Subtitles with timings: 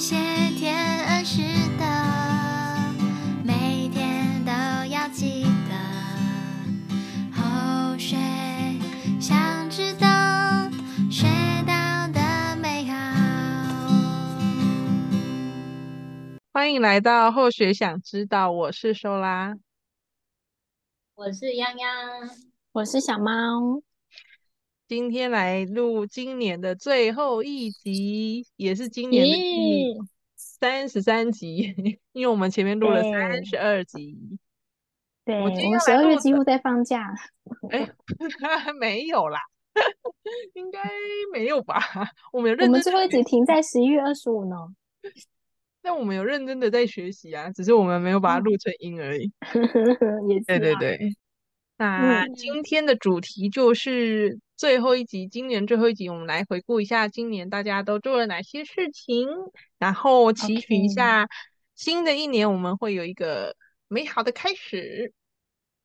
[0.00, 0.16] 谢
[0.56, 1.42] 天恩师
[1.78, 1.84] 的，
[3.44, 4.50] 每天都
[4.90, 5.76] 要记得。
[7.36, 8.16] 后学
[9.20, 10.08] 想知道，
[11.10, 11.26] 学
[11.66, 12.96] 到的美好。
[16.50, 19.54] 欢迎来到后学想知道，我是收拉，
[21.14, 22.30] 我是泱泱，
[22.72, 23.82] 我是小猫。
[24.90, 29.94] 今天来录今年的最后一集，也是今年的第
[30.34, 31.72] 三十三集，
[32.10, 34.18] 因为我们前面录了三十二集。
[35.24, 37.06] 对，我们十二月几乎在放假。
[37.70, 37.88] 哎，
[38.80, 39.38] 没有啦，
[40.54, 40.80] 应该
[41.32, 41.78] 没有吧？
[42.32, 44.56] 我们有认真，我们最后一集停在十一月二十五呢。
[45.80, 49.32] 但我们有认真的在学习啊，只是我们没有把它录成音而已。
[50.28, 50.98] 也是，对对对。
[51.76, 59.26] 那今天的主题就是最后一集，今年最后一集，我们来回顾一下今年大家都做了哪些事情，
[59.78, 61.26] 然后期许一下
[61.74, 63.56] 新的一年我们会有一个
[63.88, 65.14] 美好的开始。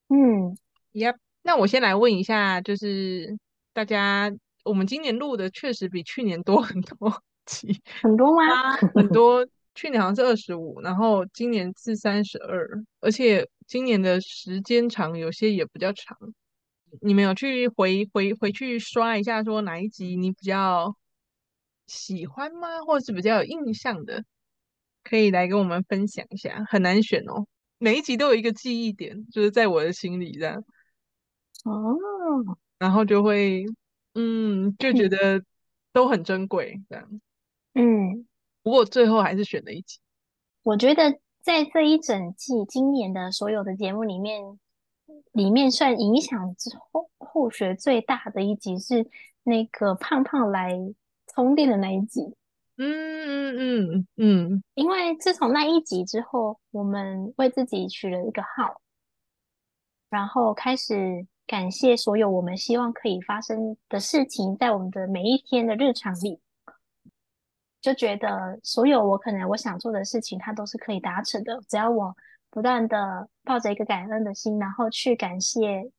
[0.10, 0.58] 嗯
[0.92, 1.16] ，Yep。
[1.42, 3.38] 那我先来问一下，就是
[3.72, 4.30] 大家，
[4.66, 8.74] 我们今年录的确实比去年多很多集， 很多吗？
[8.94, 9.48] 很多。
[9.74, 12.68] 去年好像是二十五，然后今年是三十二，
[13.00, 16.18] 而且今年的时间长，有些也比较长。
[17.02, 20.96] 你们有去回回回去刷一下，说哪一集你比较
[21.88, 22.82] 喜欢吗？
[22.86, 24.24] 或者是比较有印象的，
[25.04, 26.64] 可以来跟我们分享一下。
[26.68, 30.64] 很难选哦，每一集都有一个记忆点，就是在我的心里这样。
[31.64, 31.98] 哦，
[32.78, 33.66] 然后就会，
[34.14, 35.44] 嗯，就觉得
[35.94, 37.22] 都很珍贵这样。
[37.74, 38.26] 嗯。
[38.64, 40.00] 不过最后还是选了一集。
[40.64, 44.42] 我觉得在这一整季今年的所有的节目里面，
[45.32, 49.08] 里面算影响之后后学最大的一集是
[49.44, 50.72] 那个胖胖来
[51.28, 52.36] 充电的那一集。
[52.78, 58.82] 嗯嗯嗯嗯，因为自从那一集之后，我们为自己取了一个号，
[60.10, 66.40] 然后开始感谢所有我们希望可以发生的事情，在我们的每一天的日常里。
[67.82, 71.62] 就觉得所有我可能我想做的事情，它都是可以达成的。
[71.70, 72.16] 只要我
[72.56, 75.92] 不断的抱着一个感恩的心，然后去感谢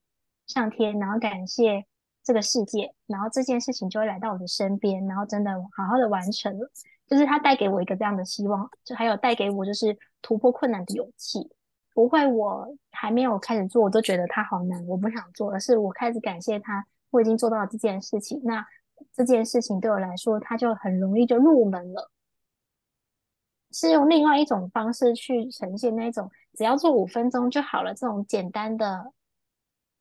[0.47, 1.84] 上天，然后感谢
[2.25, 6.67] 这个世界，然后这件事情就会来到我的身边，然后真的好好的完成了。
[7.06, 11.47] 就是它带给我一个这样的希望，就还有带给我就是突破困难的勇气。
[11.93, 18.41] 不会，我还没有开始做，我都觉得它好难，我不想做，而是我开始感谢它，我已经做到了这件事情。
[18.43, 18.65] 那。
[19.12, 22.11] 这件事情对我来说，它就很容易就入门了，
[23.78, 29.12] 是用另外一种方式去呈现那种只要做五分钟就好了这种简单的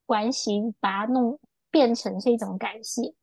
[0.06, 1.38] 关系，把它弄
[1.70, 3.14] 变成是一种感谢。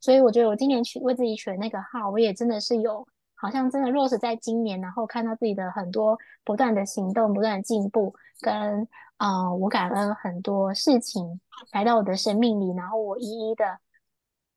[0.00, 8.88] 所以我觉得我今年取为自己取的那个号，我也真的是有好像真的落实在今年，然后看到自己的很多不断的行动、不断的进步，跟
[9.18, 11.40] 呃，我感恩很多事情
[11.72, 13.78] 来到我的生命里，然后我一一的。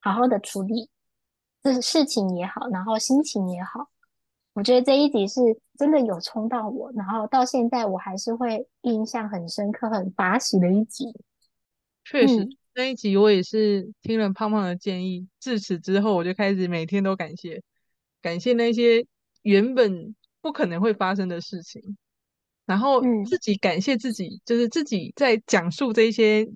[0.06, 0.90] 好好的处理，
[1.64, 3.88] 这事情也好，然后心情也好，
[4.53, 5.41] 我觉得这一集是
[5.78, 11.06] 真的有冲到我，然后到现在我还是会印象很深刻、很法喜的一集。
[12.03, 17.62] 确实，嗯、那一集我也是听了胖胖的建议，自此之后我就开始每天都感谢，
[18.22, 19.06] 感谢那些
[19.41, 21.97] 原本不可能会发生的事情，
[22.66, 26.47] 然后自己感谢自己，嗯、就是自己在讲述这一些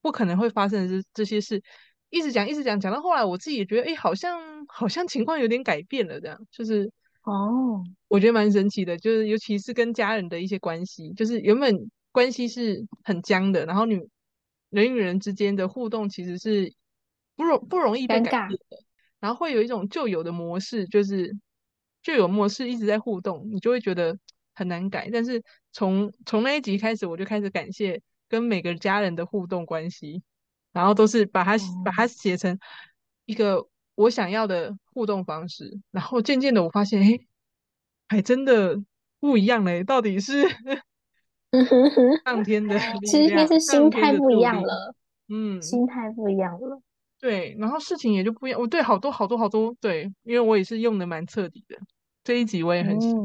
[0.00, 1.62] 不可能会发生的这这些事。
[2.10, 6.92] 一直讲，一直讲，讲到后来，我自己也觉得，哎，好像好像情况有点改变了，这样就是
[7.24, 14.00] 哦，我觉得蛮神奇的，就是尤其是跟家人的一些关系，就是原本关系是很僵的，然后你
[14.70, 16.72] 人与人之间的互动其实是
[17.36, 18.78] 不容不容易被改变的，
[19.20, 21.36] 然后会有一种旧有的模式，就是
[22.02, 24.18] 旧有模式一直在互动，你就会觉得
[24.54, 25.08] 很难改。
[25.12, 25.42] 但是
[25.72, 30.22] 从从那一集开始，我就开始感谢跟每个家人的互动关系。
[30.74, 32.58] 然后都是把它、嗯、把它写成
[33.26, 37.18] 一个我想要的互动方式，然后渐渐的我发现，哎，
[38.08, 38.82] 还真的
[39.20, 39.84] 不一样嘞！
[39.84, 40.42] 到底是
[42.24, 44.94] 上天的力量，其实应该是心态不一样了，
[45.28, 46.82] 嗯，心态不一样了，
[47.20, 48.60] 对，然后事情也就不一样。
[48.60, 51.78] 我对好多好多好多，对，因为我也是用的蛮彻底的。
[52.24, 53.22] 这一集我也很喜欢，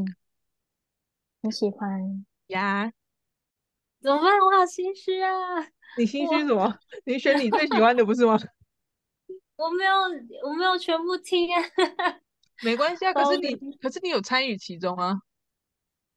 [1.42, 2.92] 很、嗯、喜欢呀。
[4.02, 4.40] 怎么办？
[4.40, 5.32] 我好心虚啊！
[5.98, 6.78] 你心虚什么？
[7.06, 8.38] 你选你最喜欢的不是吗？
[9.60, 9.94] 我没有，
[10.48, 11.62] 我没有全部听啊。
[12.64, 15.20] 没关系啊，可是你，可是你有参与其中啊。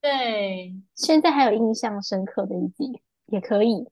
[0.00, 3.88] 对，现在还有印象深刻的一集也可以。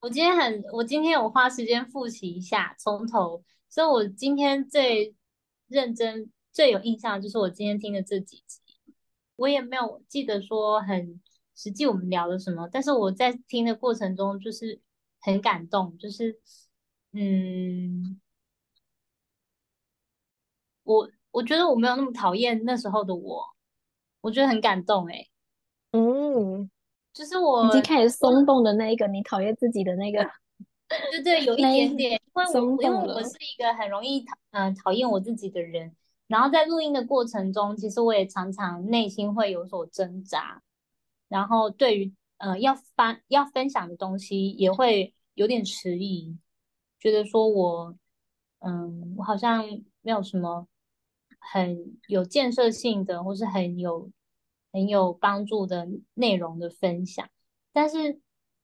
[0.00, 5.14] 我今天很，我今天有花时间复习一下，从头，所以我今天最
[5.68, 8.60] 认真最有印象就是我今天听的这几集，
[9.36, 11.20] 我也没有记得说很
[11.54, 14.80] 实际我们聊了什么，但是我在听的过程中就是
[15.20, 16.38] 很感动，就是
[17.12, 18.20] 嗯，
[20.84, 23.44] 我我觉得我没有那么讨厌那时候的我，
[24.20, 25.30] 我觉得很感动哎、欸，
[25.98, 26.68] 哦，
[27.12, 30.24] 就是我已经开始松动的那一个，你讨厌自己的那个。
[31.10, 35.96] 对对，有 一点点，因为我因为我是一个很容易讨嗯讨厌我自己的人，
[36.28, 40.62] 然后在录音的过程中，其实我也常常内心会有所挣扎，
[41.28, 46.38] 然后对于呃要发要分享的东西也会有点迟疑，
[47.00, 47.96] 觉得说我
[48.60, 49.64] 嗯我好像
[50.02, 50.68] 没有什么
[51.52, 54.10] 很有建设性的或是很有
[54.72, 57.28] 很有帮助的内容的分享，
[57.72, 58.20] 但是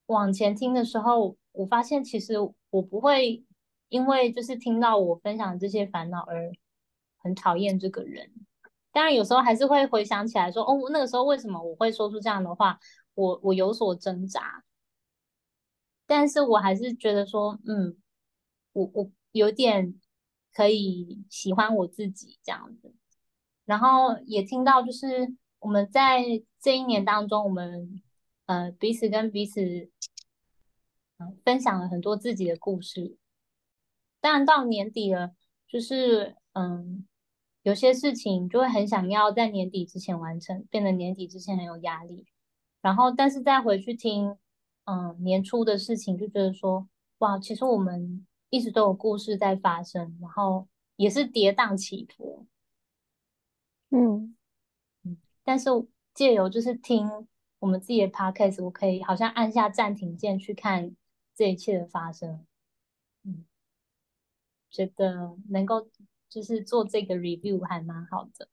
[0.07, 1.37] 往前听的时候。
[1.53, 2.35] 我发现其实
[2.71, 3.45] 我不会
[3.89, 6.53] 因为就是听到我分享这些烦恼而
[7.19, 8.31] 很讨厌这个人。
[8.93, 12.79] 当然有时候还是会回想起来说，哦，那个时候为什么我会说出这样的话？
[13.15, 14.63] 我我有所挣扎。
[16.07, 17.97] 但是我还是觉得说，嗯，
[18.75, 20.01] 我我有点
[20.53, 22.95] 可以喜欢我自己这样子。
[23.65, 26.25] 然后也听到就是我们在
[26.61, 28.03] 这一年当中，我们
[28.47, 29.91] 呃彼此跟彼此。
[31.45, 33.19] 分享了很多自己的故事，
[34.23, 35.35] 当然到年底了，
[35.69, 37.07] 就是嗯，
[37.63, 42.25] 有些事情就会很想要在年底之前完成，变得年底之前很有压力。
[42.81, 44.35] 然后，但是再回去听
[44.85, 46.89] 嗯年初的事情，就觉得说
[47.19, 52.47] 哇，其实我们一直都有故事在发生，然后也是跌宕起伏。
[53.89, 54.37] 嗯
[55.05, 55.71] 嗯，但是
[56.13, 57.09] 借由就是听
[57.61, 60.95] 我们自己的 podcast，我可以好像按下暂停键去看。
[61.33, 62.45] 这一切的发生，
[63.23, 63.47] 嗯，
[64.69, 65.89] 觉得能够
[66.29, 68.49] 就是做这个 review 还蛮好的，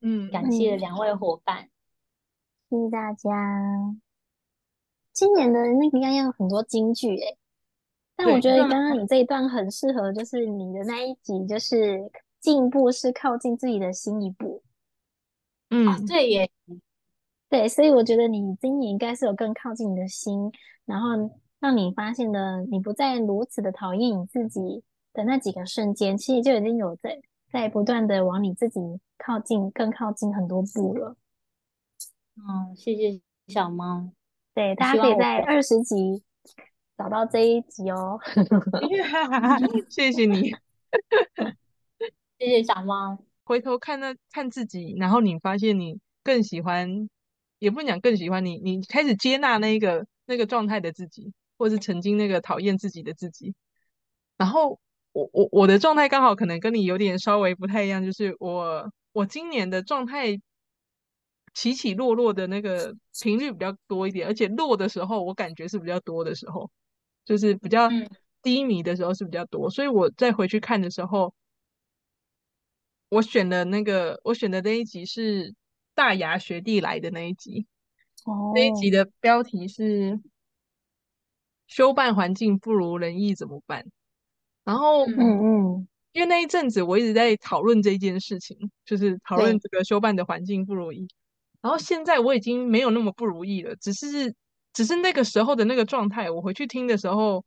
[0.00, 1.70] 嗯，感谢两位伙伴，
[2.70, 3.96] 谢谢大家。
[5.12, 7.36] 今年的那个应该有很多金句诶，
[8.16, 14.62] 但我觉得刚刚你这一段很适合，就是你的那一集，就是进步是靠近自己的心一步。
[15.70, 16.50] 嗯，对耶，
[17.48, 20.50] 对，所以我觉得你今年应该是有更靠近你的心，
[20.84, 21.30] 然后。
[21.60, 24.82] 让你发现的，你不再如此的讨厌你自己
[25.14, 27.18] 的那几个瞬间，其实就已经有在
[27.50, 28.78] 在不断的往你自己
[29.16, 31.16] 靠近，更靠近很多步了。
[32.36, 34.10] 嗯，谢谢小猫。
[34.52, 36.22] 对，大家可以在二十集
[36.96, 38.18] 找到这一集哦。
[39.88, 40.54] 谢谢你，
[42.38, 43.18] 谢谢小猫。
[43.44, 47.08] 回头看那看自己，然后你发现你更喜欢，
[47.58, 51.32] 也不讲更喜欢你，你开始接纳那个那个状态的自己。
[51.56, 53.54] 或是曾经那个讨厌自己的自己，
[54.36, 54.80] 然后
[55.12, 60.36] 我我我的状态刚好可能跟你有点稍微不太一样，就是我我今年的状态
[61.54, 66.68] 起起落落的那个频率比较多一点，而且落的时候我感觉是比较多的时候，
[67.24, 67.88] 就是比较
[68.42, 71.34] 低迷的时候是比较多，所以我再回去看的时候，
[73.08, 75.54] 我选的那个我选的那一集是
[75.94, 77.66] 大牙学弟来的那一集，
[78.24, 80.20] 哦，那一集的标题是。
[81.66, 83.86] 修办环境不如人意怎么办？
[84.64, 91.08] 然后，嗯嗯，因为那一阵子我一直在讨论这件事情，就是讨论这个修办的环境不如意。
[91.62, 94.34] 然后现在我已经没有那么不如意了，只是
[94.74, 97.44] 只是那个时候的那个状态，我回去听的时候，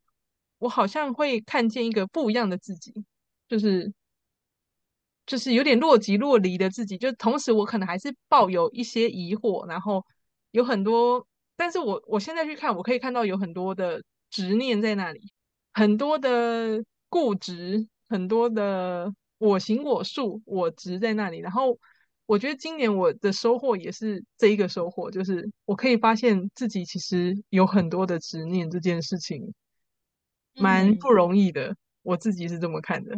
[0.58, 2.92] 我好像会看见一个不一样的自己，
[3.48, 3.92] 就是
[5.26, 6.98] 就是有点若即若离的自己。
[6.98, 10.04] 就同时我可能还是抱有一些疑惑，然后
[10.50, 11.26] 有很多。
[11.54, 15.30] 但是我我现在去看，我可以看到有很多的执念在那里，
[15.74, 21.40] 很多的固执，很多的我行我素、我执在那里。
[21.40, 21.78] 然后
[22.28, 29.54] 我觉得今年我的收获也是这一个收获，就是我可以发现自己其实有很多的执念，这件事情
[30.54, 31.70] 蛮不容易的。
[31.70, 33.16] 嗯、我自己是这么看的，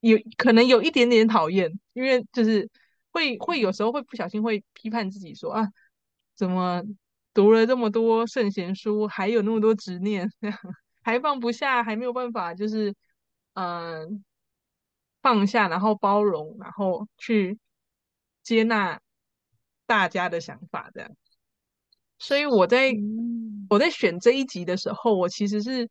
[0.00, 2.68] 有可能有一点点讨厌，因为就是
[3.10, 5.68] 会会有时候会不小心会批判自己说啊，
[6.36, 6.82] 怎么？
[7.32, 10.30] 读了这么多圣贤书，还有那么多执念，
[11.02, 12.94] 还放不下，还没有办法，就是
[13.54, 14.08] 嗯、呃、
[15.20, 17.58] 放下，然后包容，然后去
[18.44, 19.00] 接纳
[19.86, 21.10] 大家的想法，这样。
[22.18, 25.90] 所以我在、嗯、我在选这一集的时候，我其实是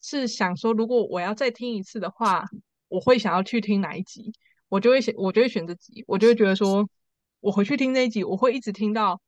[0.00, 2.44] 是想说，如果我要再听一次的话，
[2.86, 4.32] 我会想要去听哪一集？
[4.68, 6.88] 我就会选，我就会选这集，我就会觉得说，
[7.40, 9.20] 我回去听那一集，我会一直听到。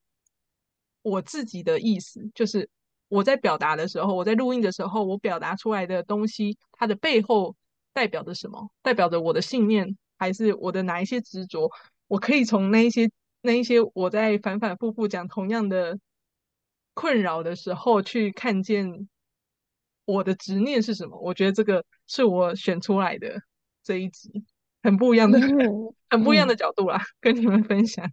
[1.02, 2.66] 我自己的意思就是，
[3.08, 7.54] 我在表达的时候，我在录音的时候，我表达出来的东西，它的背后
[7.92, 8.70] 代表着什么？
[8.80, 11.70] 代表着我的信念，还是我的哪一些执着，
[12.14, 13.10] 我可以从那一些
[13.42, 15.98] 那一些我在反反复复讲同样的
[16.94, 19.08] 困扰的时候，去看见
[20.04, 21.18] 我的执念是什么。
[21.18, 23.42] 我觉得这个是我选出来的
[23.82, 24.44] 这一集，
[24.80, 28.08] 很不一样的，嗯、很不一样的角度啦，嗯、跟你们分享。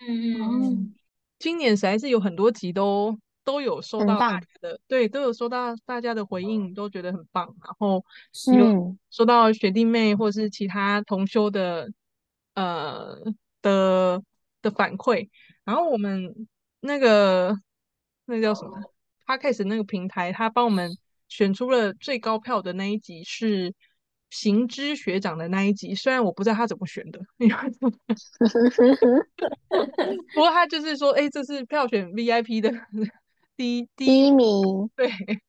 [0.00, 0.94] 嗯嗯，
[1.38, 3.16] 今年实在是有很多集都。
[3.44, 7.54] 都有收到大家的，对，都有收到大家的回应，都觉得很棒。
[7.62, 8.02] 然后
[8.56, 11.92] 有收到学弟妹或是其他同修的，
[12.54, 13.18] 呃
[13.62, 14.22] 的
[14.62, 15.28] 的反馈。
[15.64, 16.46] 然后我们
[16.80, 17.56] 那个
[18.26, 18.72] 那个叫什么
[19.26, 20.96] ？Podcast 那个平台，他帮我们
[21.28, 23.74] 选出了最高票的那一集是
[24.30, 25.94] 行知学长的那一集。
[25.94, 27.20] 虽然我不知道他怎么选的，
[30.34, 32.72] 不过他就是说，哎，这是票选 VIP 的。
[33.56, 35.08] 第一第一，名，对，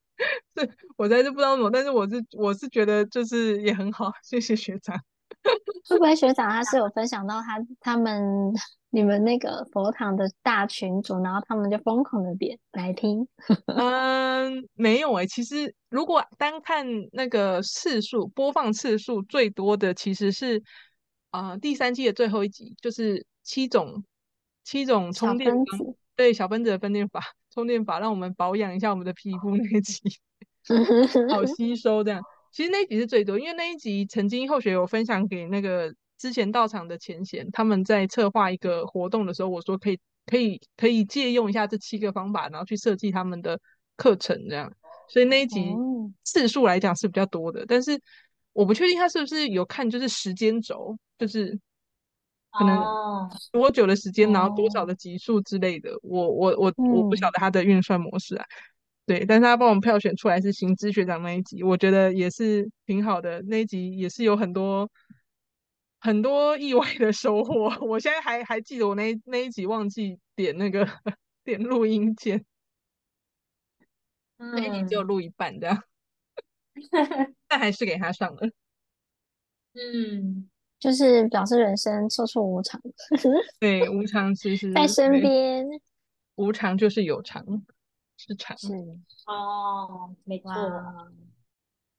[0.56, 5.02] 是我在这不知道怎么，但是我是我是觉得就是也很好，谢谢学长。
[5.90, 8.52] 会不会学长他是有分享到他他们
[8.90, 13.28] 你们那个佛堂的大群组，然后他们就疯狂的点来听？
[13.68, 20.62] 嗯，没有哎、欸，其实如果单看那个次数播放次数最多的，其实是
[21.30, 24.04] 啊、呃、第三季的最后一集，就是七种
[24.64, 27.22] 七种充电子，对小分子的分电法。
[27.56, 30.02] 充电法让我们保养一下我们的皮肤那一集，
[31.30, 32.22] 好吸收这样。
[32.56, 43.60] 其实那一集是最多，因为那一集曾经后学有分享给那个之前到场的前贤，他们在策划一个活动的时候，我说可以可以可以借用一下这七个方法，然后去设计他们的
[43.98, 44.72] 课程这样。
[45.10, 45.76] 所以那一集
[46.24, 48.00] 次数来讲是比较多的，但是
[48.54, 51.60] 我不确定他是不是有看就是时间轴，就是。
[52.58, 52.82] 可能
[53.52, 58.46] 多久的时间，然后多少的集数之类的，我我我我不晓得他的运算模式啊。
[59.06, 63.42] 对，但是他帮我们票选出来是行知学长那一集，我觉得也是挺好的。
[63.44, 64.90] 那一集也是有很多
[66.00, 67.70] 很多意外的收获。
[67.86, 70.88] 我现在还还记得我那那一集忘记点那个
[71.44, 72.44] 点录音键，
[74.38, 75.84] 那一集只有录一半这样，
[77.48, 78.50] 但还是给他上了。
[79.74, 80.50] 嗯。
[80.78, 82.80] 就是表示人生处处无常，
[83.60, 85.66] 对，无常其实在身边，
[86.36, 87.44] 无常就是有常，
[88.58, 88.74] 是
[89.28, 90.52] 哦，没错。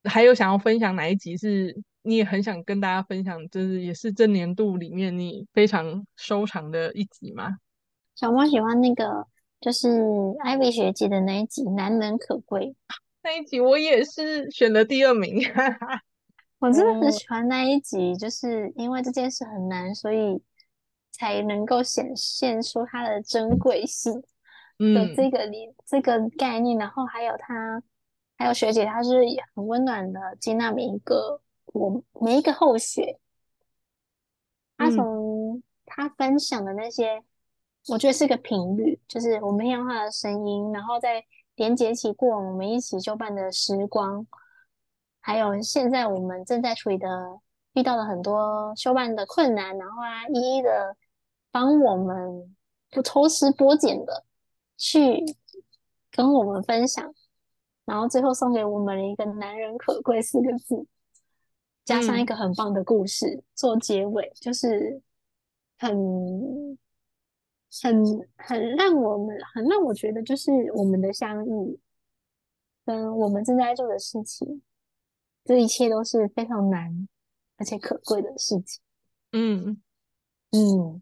[0.05, 7.59] 还有想要分享哪一集是你也很想跟大家分享，就是也是这年度里面你非常收藏的一集吗？
[8.15, 9.27] 小猫喜欢那个
[9.61, 10.01] 就是
[10.41, 12.67] 艾薇学姐的那一集《难能可贵》，
[13.23, 15.43] 那一集我也是选了第二名。
[16.61, 20.41] 我真的很喜欢那一集，嗯、就是因为这件事很难，所以
[21.13, 24.23] 才能够显现出它的珍贵性
[24.79, 26.79] 的这个理、嗯、这个概念。
[26.79, 27.83] 然后还有他，
[28.37, 29.23] 还有学姐，她是
[29.55, 33.19] 很温暖的接纳每一个我每一个后学。
[34.79, 37.25] 他从他分享的那些，嗯、
[37.89, 44.27] 我觉得是个频率，就是我们用他的声音，然后再连接起过往我们一起修办的时光。
[45.23, 47.09] 还有现在我们正在处理的，
[47.73, 50.95] 遇到了很多修办的困难，然后啊，一一的
[51.51, 52.55] 帮我们
[52.91, 54.25] 不抽丝剥茧的
[54.77, 55.25] 去
[56.11, 57.15] 跟我们分享，
[57.85, 60.87] 然后最后送给我们一个“难人可贵”四个字，
[61.85, 65.01] 加上一个很棒的故事、嗯、做结尾，就是
[65.79, 65.97] 很
[67.83, 71.79] 很很让我们很让我觉得，就是我们的相遇
[72.85, 74.63] 跟我们正在做的事情。
[75.45, 77.09] 这一切都是非常难
[77.57, 78.83] 而且可贵的事情。
[79.31, 79.81] 嗯
[80.51, 81.01] 嗯，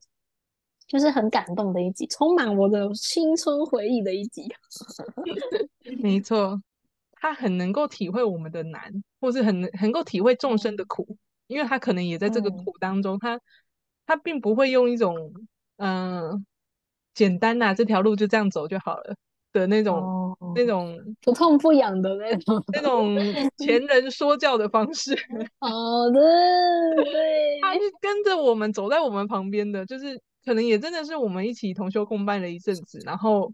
[0.86, 4.46] 就是很感动的一集，充满我的青春回忆的一集。
[6.00, 6.60] 没错，
[7.12, 13.40] 他很能够体会我们的难，或是很很能够体会众生的苦，嗯、因为他可能也在这个苦当中，嗯、他
[14.06, 15.32] 他并不会用一种
[15.78, 16.42] 嗯、呃、
[17.14, 19.14] 简单呐、啊，这条路就这样走就好了。
[19.54, 23.14] 的那种、哦、那种不痛不痒的那种那种
[23.58, 25.16] 前人说教的方式。
[25.60, 25.70] 好
[26.10, 26.20] 的，
[26.96, 33.52] 对，他是跟着我们走在我们旁边的，就是可能也真的是我们一起同修共办了一阵子，然后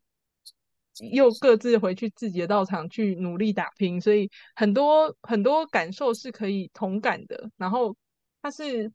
[1.13, 7.51] 又各自回去自己的道场去努力打拼，所以很多很多感受是可以同感的。
[7.57, 7.97] 然后
[8.43, 8.93] 他是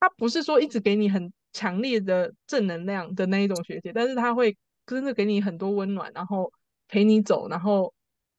[0.00, 4.56] 他不是说一直给你很强烈的正能量的那一种学姐，但是他会。
[4.86, 6.52] 真的给你很多温暖，然后
[6.88, 7.94] 陪你走，然后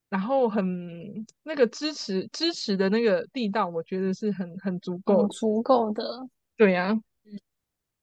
[0.10, 6.04] 然后很那个支持支持的那个地道，我觉得是很很足够，很足够的。
[6.56, 7.02] 对呀、啊，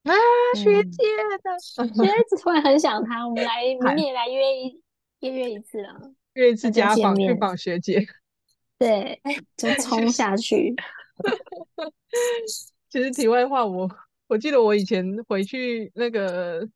[0.02, 0.12] 啊，
[0.56, 1.02] 学姐
[1.42, 1.50] 的、
[1.82, 4.80] 嗯、学姐突然很想他，我们来 明年来约一
[5.20, 5.94] 约约一次啊，
[6.34, 8.04] 约一次家访去访学姐，
[8.78, 9.20] 对，
[9.56, 10.74] 就冲下去。
[12.88, 13.88] 其实题外话，我
[14.26, 16.68] 我记得我以前回去那个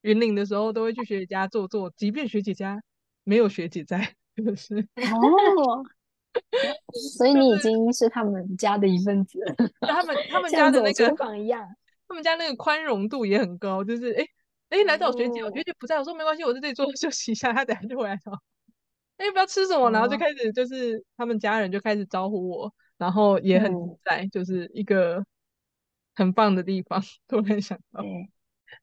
[0.00, 2.82] 云岭的时候，都会去学姐家坐坐，即便学姐家
[3.24, 4.74] 没有学姐在，是不是？
[4.96, 5.84] 哦，
[7.16, 9.54] 所以你已经是他们家的一份子了。
[9.80, 11.68] 他们他们家的那个厨房一样，
[12.12, 14.26] 他们家那个宽容度也很高，就是哎
[14.68, 18.32] 哎，来找学姐，我学姐不在，我说没关系，我在这里坐着 休息一下，她等下就回来找。
[19.16, 25.24] 哎，不要吃什么，然后就开始就是他们家人就开始招呼我，然后也很自在，就是一个。
[26.14, 28.04] 很棒的地方，突然想到。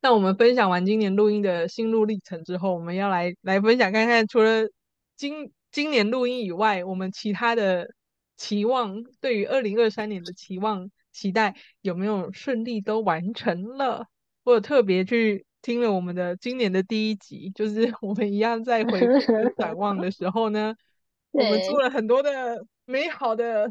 [0.02, 4.68] 那我们分享完今年录音的心路历程之后，我们要来来分享看看，除了
[5.16, 7.88] 今今年录音以外，我们其他的
[8.36, 14.08] 期望，对于二零二三年的期望期待有没有顺利都完成了？
[14.44, 19.20] 我有特别去听了我们的今年的第一集，就是 我们一样在回顾
[19.58, 20.74] 展望的时候呢，
[21.32, 23.70] 我们做了很多的美好的。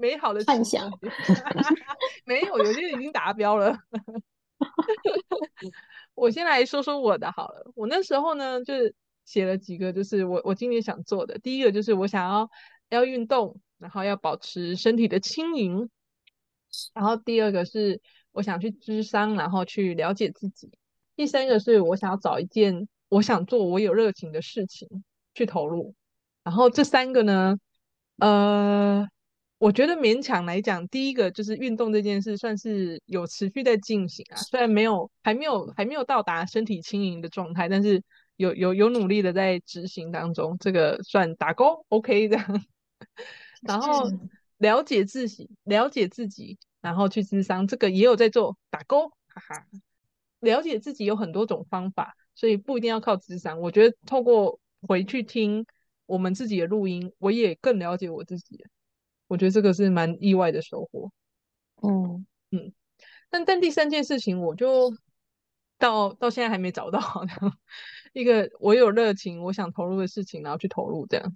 [0.00, 0.88] 美好的幻想，
[2.24, 3.76] 没有，有些已经达标了。
[6.14, 7.72] 我先来说说我的好了。
[7.74, 11.36] 我那时候呢，就是写了几个，就是我我今年想做的。
[11.40, 12.48] 第一个就是我想要
[12.90, 15.90] 要运动，然后要保持身体的轻盈。
[16.94, 18.00] 然后第二个是
[18.32, 20.70] 我想去知商，然后去了解自己。
[21.16, 24.88] 第三个是我想要找一件我想做、我有热情的事情
[25.34, 25.94] 去投入。
[26.44, 27.58] 然后这三个呢，
[28.18, 29.08] 呃。
[29.60, 34.36] 我觉得勉强来讲，第一个就是运动这件事，算是有持续在进行啊。
[34.36, 38.00] 虽然没有，还没有，还没有到达身体轻盈的状态，但是
[38.36, 42.64] 有有有努力的在执行当中，这个算打勾，OK 这样。
[43.62, 44.08] 然后
[44.58, 49.66] 了解自己，了解自己，然后去咨商，这个也有在做打勾，哈哈。
[50.40, 53.60] 了解自己有很多种方法，所以不一定要靠咨商。
[53.60, 55.66] 我觉得透过回去听
[56.06, 58.64] 我们自己的录音，我也更了解我自己。
[59.26, 61.10] 我觉得这个是蛮意外的收获，
[61.82, 62.72] 嗯嗯，
[63.28, 64.96] 但但第三件事情，我就
[65.76, 67.00] 到到现在还没找到
[68.14, 71.34] 一个我有热情、我想投入的事情，然后去投入这样。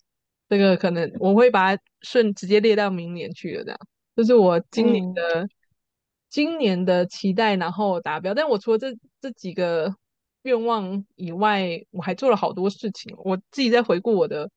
[0.52, 3.78] 这个可能我会把它顺直接列到明年去了，这样。
[4.14, 5.50] 就是我今年的、嗯、
[6.28, 8.34] 今年的期待，然后达标。
[8.34, 9.94] 但我除了这这几个
[10.42, 13.16] 愿望以外，我还做了好多事情。
[13.24, 14.50] 我自己在回顾我的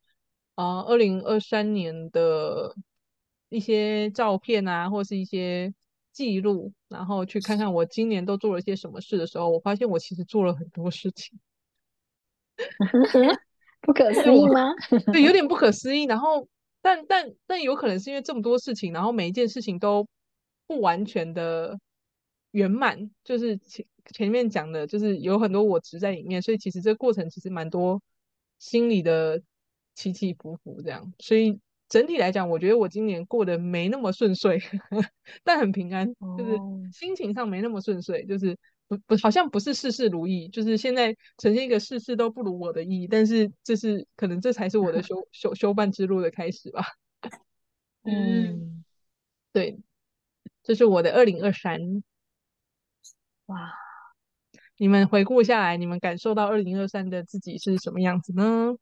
[0.56, 2.76] 啊，二零二三年的。
[3.50, 5.72] 一些照片啊，或是一些
[6.12, 11.40] 记录，然后去看看我今年都做了些什么事的时候，我发现我其实做了很多事情，
[13.86, 14.74] 不可思议吗？
[15.14, 16.04] 对，有点不可思议。
[16.06, 16.48] 然后，
[16.82, 20.08] 但但但有可能是因为这么多事情，然后每一件事情都
[20.68, 21.80] 不完全的
[22.52, 28.02] 圆满，就是前前面讲的，就是有很多我执在里面，所以其实这个过程其实蛮多
[28.60, 29.42] 心里的
[29.94, 31.60] 起起伏伏这样，所以。
[31.88, 34.60] 整体来讲，我觉得我今年过得没那么顺遂，
[35.46, 36.58] 但很平安，就是
[36.92, 46.84] 心情上没那么顺遂，就是不不好像不是事事如意，就是现在呈现一个事事都不如我的意，但是这是可能这才是我的 修修修办之路的开始吧。
[48.04, 48.84] 嗯，
[49.52, 49.80] 对，
[50.64, 52.04] 这是我的二零二三。
[53.48, 53.74] 哇，
[54.78, 58.76] 你们回顾下来，你们感受到二零二三的自己是什么样子呢？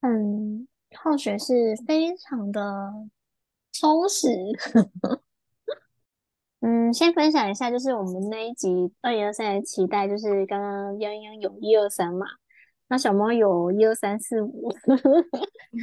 [0.00, 0.68] 嗯。
[0.94, 2.60] 好学是非常的
[3.72, 4.28] 充实。
[6.62, 12.24] 嗯，先分享一下，就是我们那一集二零二三的期待，就是刚刚泱泱有一二三嘛，
[12.88, 14.72] 那小猫有一二三四五，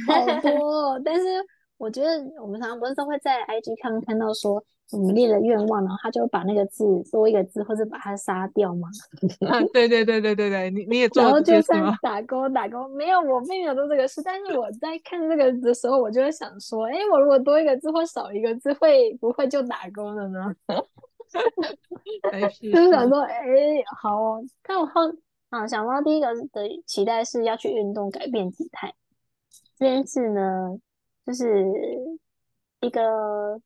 [0.08, 1.00] 好多哦。
[1.04, 1.22] 但是
[1.76, 4.64] 我觉得我们常常不是都会在 IG 看看到说。
[4.92, 8.88] 我们列了愿望，然后他就把那个字多一个字，或者把它杀掉吗？
[9.48, 14.20] 啊，对对对对对对，你你也做然后就算 打勾打勾，没有，我并没有做这个事。
[14.24, 20.54] 但是我在看这个的时候，我就会想说，哎，我如果多一个字或少一个字，会不会就打勾了呢？
[22.60, 23.44] 就是想说，哎，
[24.02, 24.42] 好哦。
[24.64, 25.02] 但我后
[25.50, 28.92] 啊，想到第一个的期待是要去运动，改变体态。
[29.78, 30.76] 这件事呢，
[31.24, 31.64] 就是
[32.80, 33.60] 一个。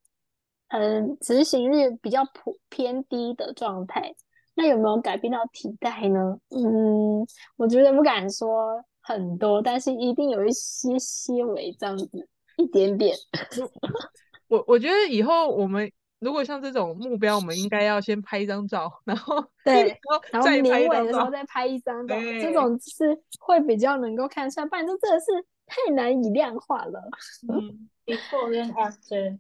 [0.76, 4.12] 嗯，执行率比较普偏低的状态，
[4.54, 6.37] 那有没有改变到体态呢？
[6.50, 13.16] 嗯，我觉得不敢说很多，但是一定有一些些微这样子，一点点。
[14.48, 19.96] 我我觉得以后我们如果像这种目标，我们应该要先拍一张照，然后 对，
[20.32, 25.26] 然后年尾的时候再拍一张照，这种是会比较能够看出来，不然这真的是
[25.66, 27.00] 太难以量化了。
[27.48, 29.38] 嗯，before and after，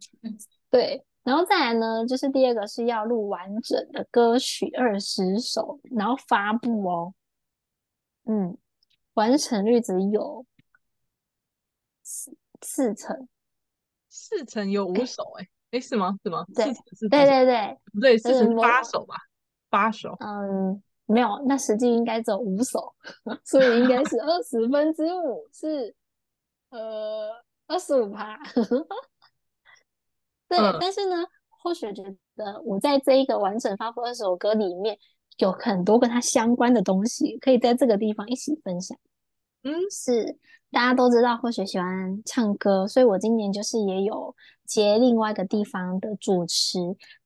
[0.70, 1.04] 对。
[1.24, 7.14] 然后再来呢，就是第二个是要录完整的歌曲二十首，然后发布哦。
[8.26, 8.56] 嗯，
[9.14, 10.44] 完成率只有
[12.02, 13.26] 四四成，
[14.08, 16.16] 四成有五首哎哎，是吗？
[16.22, 16.44] 是吗？
[16.54, 19.16] 对，是，对对对，不对，四十八首吧，
[19.70, 20.16] 八首。
[20.20, 22.94] 嗯，没有，那实际应该只有五首，
[23.44, 25.94] 所以应该是二十分之五，是
[26.68, 27.30] 呃
[27.66, 28.38] 二十五趴。
[30.56, 31.16] 对，嗯、但是呢，
[31.48, 32.02] 或许觉
[32.36, 34.96] 得我在这一个完整发布二首歌里面，
[35.38, 38.96] 有很多跟它相关的东西，可以在这个地方一起分享。
[39.62, 40.38] 嗯，是
[40.70, 44.34] 大家都知道，或许喜欢唱歌，所以我今年就是也有
[44.66, 46.78] 接另外一个地方的主持，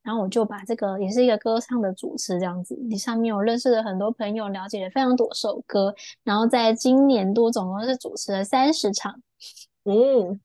[0.02, 2.78] 然后我就把这个也是一个歌唱的主持这样子。
[2.88, 9.20] 你上面我认识了很多朋友，了解了非常多首歌，然后在今年度总共是主持了三十场。
[9.84, 10.40] 嗯。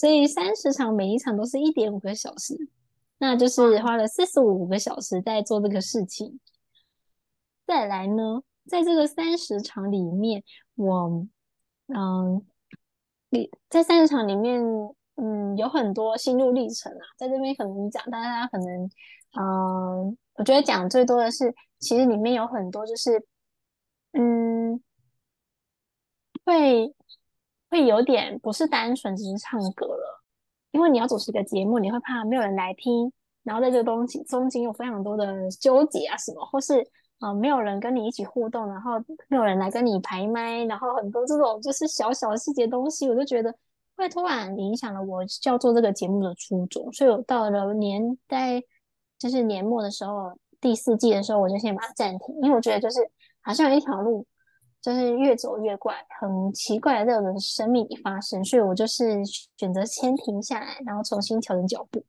[0.00, 2.56] 所以三十场，每一场都是一点五个小时，
[3.18, 6.40] 那就是花了四十五个小时在做这个事情。
[7.66, 10.42] 再来呢，在这个三十场里面，
[10.76, 11.26] 我
[11.88, 12.42] 嗯，
[13.28, 14.58] 你在三十场里面，
[15.16, 18.90] 嗯，有很多心路历程啊，在这边可能讲，大家可能
[19.38, 23.22] 嗯，我觉得讲最多的是，其实里面有很多就是
[24.12, 24.80] 嗯，
[26.46, 26.94] 会。
[27.70, 30.22] 会有点不是单纯只是唱歌了，
[30.72, 33.12] 因为你要主持一个节目，你会怕没有人来听，
[33.44, 36.80] 然后在这个东西中间有非常多的纠结啊什么，或是
[37.20, 38.92] 啊、呃、没有人跟你一起互动，然后
[39.28, 43.54] 没有人来跟你排麦，然后很多这种就是小小的细节东西，我就觉得
[43.96, 48.60] 会突然影响了我叫做这个节目的初衷，所以我到了年在
[49.16, 52.98] 就是年末的时候，第四季的时候，我就先把它暂停，因为我觉得就是
[53.42, 54.26] 好像有一条路。
[54.82, 59.20] 就是越走越怪，很奇怪的这种生命里发生，所以我就是
[59.56, 62.02] 选择先停下来，然后重新调整脚步。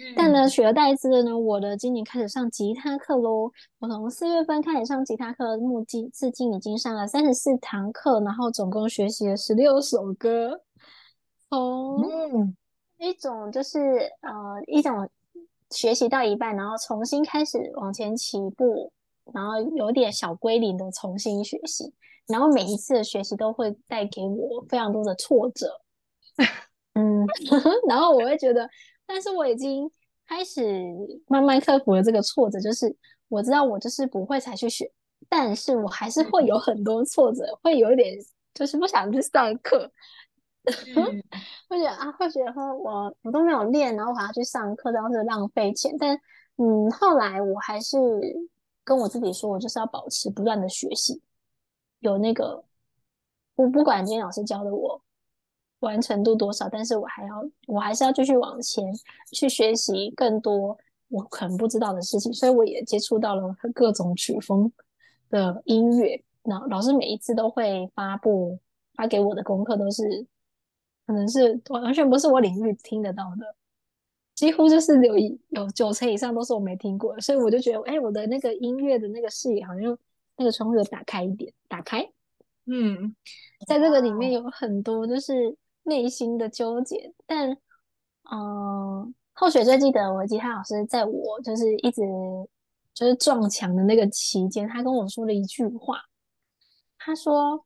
[0.00, 3.52] 嗯、但呢，取而代之的呢，我的今年开始上吉他课喽。
[3.80, 10.62] 我从四月份开始上吉他课，目今至今已经上了三十四堂课，然后总共学习了十六首歌。
[11.50, 12.54] 从
[12.96, 13.78] 一种就是
[14.22, 15.06] 呃一种
[15.70, 18.90] 学习到一半，然后重新开始往前起步。
[19.34, 21.92] 然后有点小归零的重新学习，
[22.26, 25.80] 然后每一次的学习都会带给我非常多的挫折，
[26.94, 27.26] 嗯，
[27.88, 28.68] 然后我会觉得，
[29.06, 29.90] 但是我已经
[30.26, 30.62] 开始
[31.26, 32.94] 慢慢克服了这个挫折，就是
[33.28, 34.90] 我知道我就是不会才去学，
[35.28, 38.16] 但是我还是会有很多挫折，嗯、会有一点
[38.54, 39.90] 就是不想去上课，
[40.64, 41.22] 嗯、
[41.68, 46.18] 会觉得啊，会觉得说我我都没有练，然后我还要去上课，这样是浪费钱，但
[46.56, 47.96] 嗯，后来我还是。
[48.88, 51.20] 跟我自己说，我就是要保持不断的学习，
[51.98, 52.64] 有那个，
[53.54, 54.98] 我不管今天老师教的我
[55.80, 58.82] 完成度多少，但是我还要，我还是要继续往前
[59.30, 64.72] 去学习更多我可能不知道的事情，所以我也接触到了各种曲风
[65.28, 66.24] 的音乐。
[66.44, 68.58] 那老师每一次都会发布
[68.94, 70.26] 发给我的功课，都是
[71.06, 73.54] 可能是完全不是我领域听得到的。
[74.38, 79.98] 几乎就是有有九成以上都是我没听过的，所以我就觉得，哎、欸，我的那个音乐的那个视野好像
[80.36, 82.08] 那个窗户有打开一点，打开。
[82.66, 83.16] 嗯，
[83.66, 87.50] 在这个里面有很多就是内心的纠结，但
[88.30, 92.02] 嗯，后学最记得我吉他老师在我就是一直
[92.94, 95.98] 就是撞墙的那个期间，他跟我说了一句话，
[96.96, 97.64] 他说。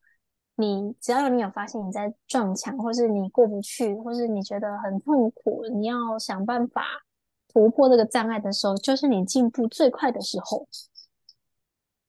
[0.55, 6.83] 你只要你有发现你在撞墙，或是你过不去，或是你觉得很痛苦，你要想办法
[7.51, 10.67] 突破这个障碍的时候，就是你进步最快的时候。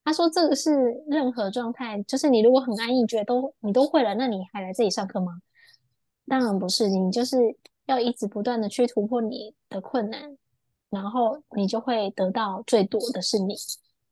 [0.05, 0.71] 他说这个是
[1.07, 5.41] 任何状态，就是你如果很安逸，觉得都你都会了，那你还来这里上课吗？
[6.27, 7.39] 当然不是，你就是
[7.87, 10.37] 要一直不断的去突破你的困难，
[10.91, 13.55] 然后你就会得到最多的是你。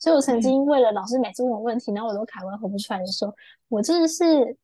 [0.03, 3.33] 所以我曾经为了老师每次问我问题，然后我都卡关回不出来的时候，
[3.69, 4.57] 我真的是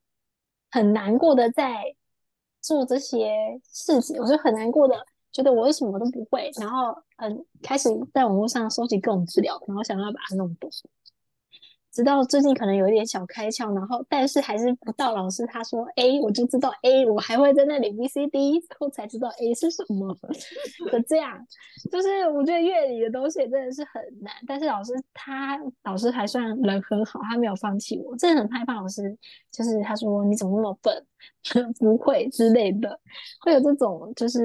[0.68, 1.84] 很难过的在
[2.60, 3.30] 做这些
[3.72, 4.96] 事情，我就很难过的
[5.30, 10.68] 觉得我为什么都不会，然后嗯，开始在网络上收集各种资料，然后想要把它弄懂。
[11.90, 20.14] 直到最近可能有一点小开窍，然后但是还是不到老师他说 A，我就知道 A，我还会在那里 B C D，然后才知道 A 是什么。
[20.92, 21.44] 就这样，
[21.90, 28.16] 就是我觉得乐理的东西真的是很难，但是老师他老师还算人很好，他没有放弃我。
[28.16, 29.16] 真的很害怕老师，
[29.50, 31.04] 就是他说你怎么那么笨，
[31.80, 33.00] 不会之类的，
[33.40, 34.38] 会有这种就是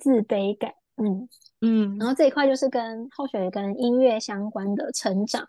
[0.00, 0.72] 自卑感。
[0.96, 1.28] 嗯
[1.60, 5.46] 嗯，然后这一块就是跟后学跟音乐相关的成长。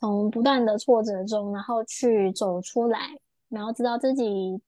[0.00, 2.98] 从不断的挫折中，然后去走出来，
[3.50, 4.58] 然后知道自己，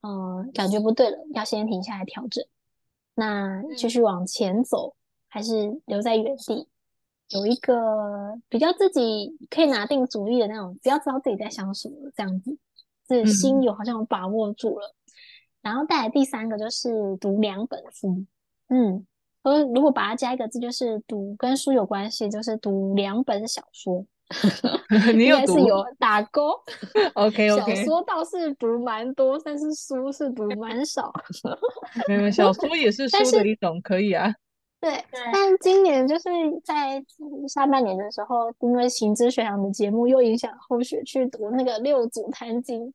[0.00, 2.42] 嗯、呃，感觉不对了，要先停下来调整。
[3.14, 4.96] 那继续往前走，
[5.28, 6.66] 还是留在原地？
[7.28, 12.56] 有一个比较自己可以拿定主意的那种，只要知道自己在想什么，这样子，
[13.04, 14.88] 自己心有好像有把握住了。
[14.88, 15.12] 嗯、
[15.60, 18.24] 然后带来第三个就是读两本书。
[18.68, 19.06] 嗯，
[19.42, 24.06] 呃，如果把它加一个字，就是读跟书有关系，就是读两本小说。
[25.14, 25.58] 你有读？
[25.58, 26.52] 是有打勾。
[27.14, 27.74] OK OK。
[27.76, 31.12] 小说倒是读蛮多，但是书是读蛮少。
[32.08, 34.34] 没有，小说也是书的一种，可以啊。
[34.80, 34.92] 对，
[35.32, 36.24] 但今年就是
[36.64, 37.00] 在
[37.48, 42.92] 下半年的时候，因为行知学堂的节目又影响后学去读那个六祖坛经，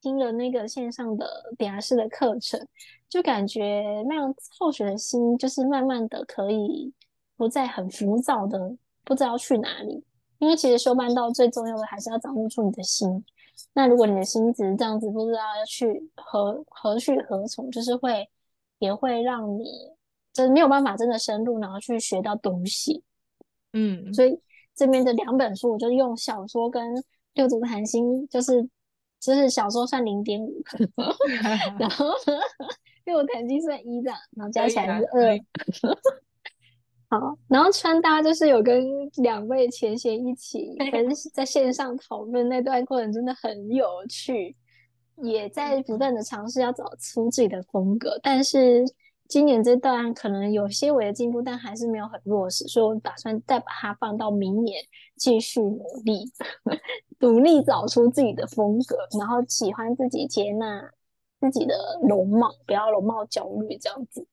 [0.00, 2.66] 听了那个线上的点压式的课程，
[3.06, 6.90] 就感觉让后学的心就是慢慢的可以
[7.36, 10.02] 不再很浮躁的不知道去哪里。
[10.38, 13.24] 因为其实修办道最重要的还是要掌握住你的心。
[13.72, 18.28] 那如果你的心只是这样子，不知道要去何何去何从，就是会
[18.78, 19.64] 也会让你
[20.32, 23.02] 就是没有办法真的深入，然后去学到东西。
[23.72, 24.38] 嗯，所以
[24.74, 27.02] 这边的两本书，我就用小说跟
[27.34, 28.68] 六祖坛心，就是
[29.20, 30.62] 就是小说算零点五，
[31.78, 32.06] 然后
[33.04, 35.38] 六祖坛心算一这样，然后加起来是二。
[37.08, 38.84] 好，然后穿搭就是有跟
[39.18, 44.56] 两位前贤一起跟在线上讨论那段过程，真的很有趣，
[45.22, 48.18] 也在不断的尝试要找出自己的风格。
[48.24, 48.84] 但是
[49.28, 54.82] 今年这段可能有些微的进步，但还是没有很落实，所以我打算再把它放到明年
[55.14, 56.24] 继续努力，
[57.20, 60.90] 努力找出自己的风格，然后喜欢自己，接纳
[61.40, 64.26] 自己的容貌，不要容貌焦虑这样子。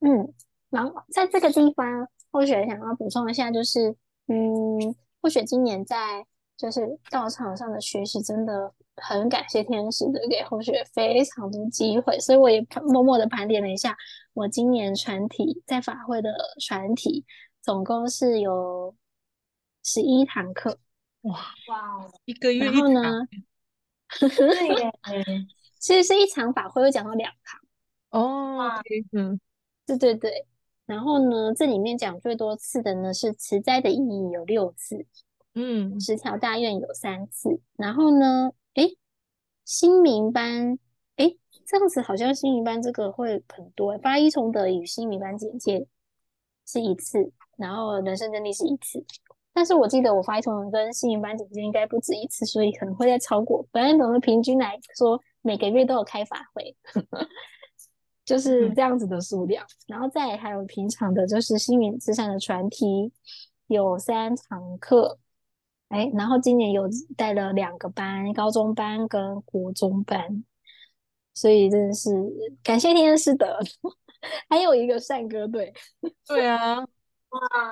[0.00, 0.34] 嗯。
[0.70, 6.26] 然后在这个地方，后学想要补充一下，就是，嗯，后学今年在
[6.56, 13.96] 就是道场上的学习，真的很感谢天使的给后学非常多机会，所以我也默默的盘点了一下，
[14.34, 17.24] 我今年传体在法会的传体
[17.62, 18.94] 总共是有
[19.82, 20.78] 十一堂课，
[21.22, 21.32] 哇
[21.68, 23.28] 哇，一个月一堂，然后呢，
[24.36, 24.92] 对耶，
[25.78, 27.60] 其实是一场法会会讲到两堂，
[28.10, 29.40] 哦，okay, 嗯，
[29.86, 30.46] 对对对。
[30.88, 35.04] 然后呢，这里面讲最多次的呢是持斋的意义有六次，
[35.54, 37.60] 嗯，十条大愿有三次。
[37.76, 38.96] 然后呢，诶，
[39.66, 40.78] 新民班，
[41.16, 43.98] 诶，这样子好像新民班这个会很多。
[43.98, 45.86] 发一重德与新民班简介
[46.66, 49.04] 是一次，然后人生真谛是一次。
[49.52, 53.62] 但是我记得我发一重德跟新民班简介应该不止一次，所以可能会再超过。
[53.72, 56.74] 反正我们平均来说，每个月都有开法会。
[58.28, 63.10] 就是这样子的数量，嗯、然后再还有平常的，就是心灵之上的传体
[63.68, 65.18] 有三堂课，
[65.88, 66.86] 哎，然后今年有
[67.16, 70.44] 带了两个班，高中班跟国中班，
[71.32, 72.10] 所以真的是
[72.62, 73.58] 感谢天师的，
[74.50, 75.72] 还有一个善歌队，
[76.28, 76.86] 对啊，哇，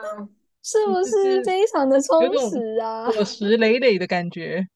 [0.64, 3.12] 是不是非常的充实啊？
[3.12, 4.66] 果实累累的感觉，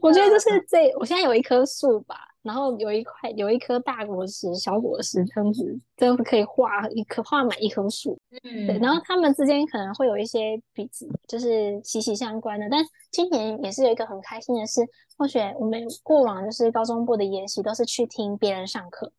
[0.00, 2.35] 我觉得就是这，我现在有一棵树吧。
[2.46, 8.16] 然后有一块有一颗大果实、小果实，这样子，这样子可以画一棵画满一棵树。
[8.44, 8.78] 嗯，对。
[8.78, 12.68] 然后他们之间可能会有一些彼此就是息息相关的。
[12.70, 12.80] 但
[13.10, 14.80] 今年也是有一个很开心的事，
[15.18, 19.10] 或许我们过往就是高中部的研习都是去听别人上课，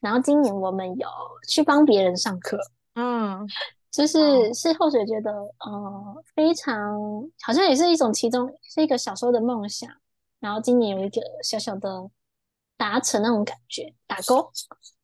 [0.00, 1.06] 然后今年我们有
[1.46, 2.58] 去帮别人上课。
[2.94, 3.46] 嗯，
[3.92, 6.98] 就是是后学觉得呃非常
[7.42, 9.90] 好像也是一种其中是一个小时候的梦想。
[10.40, 12.10] 然后今年有一个小小的。
[12.76, 14.50] 达成那种感觉，打勾，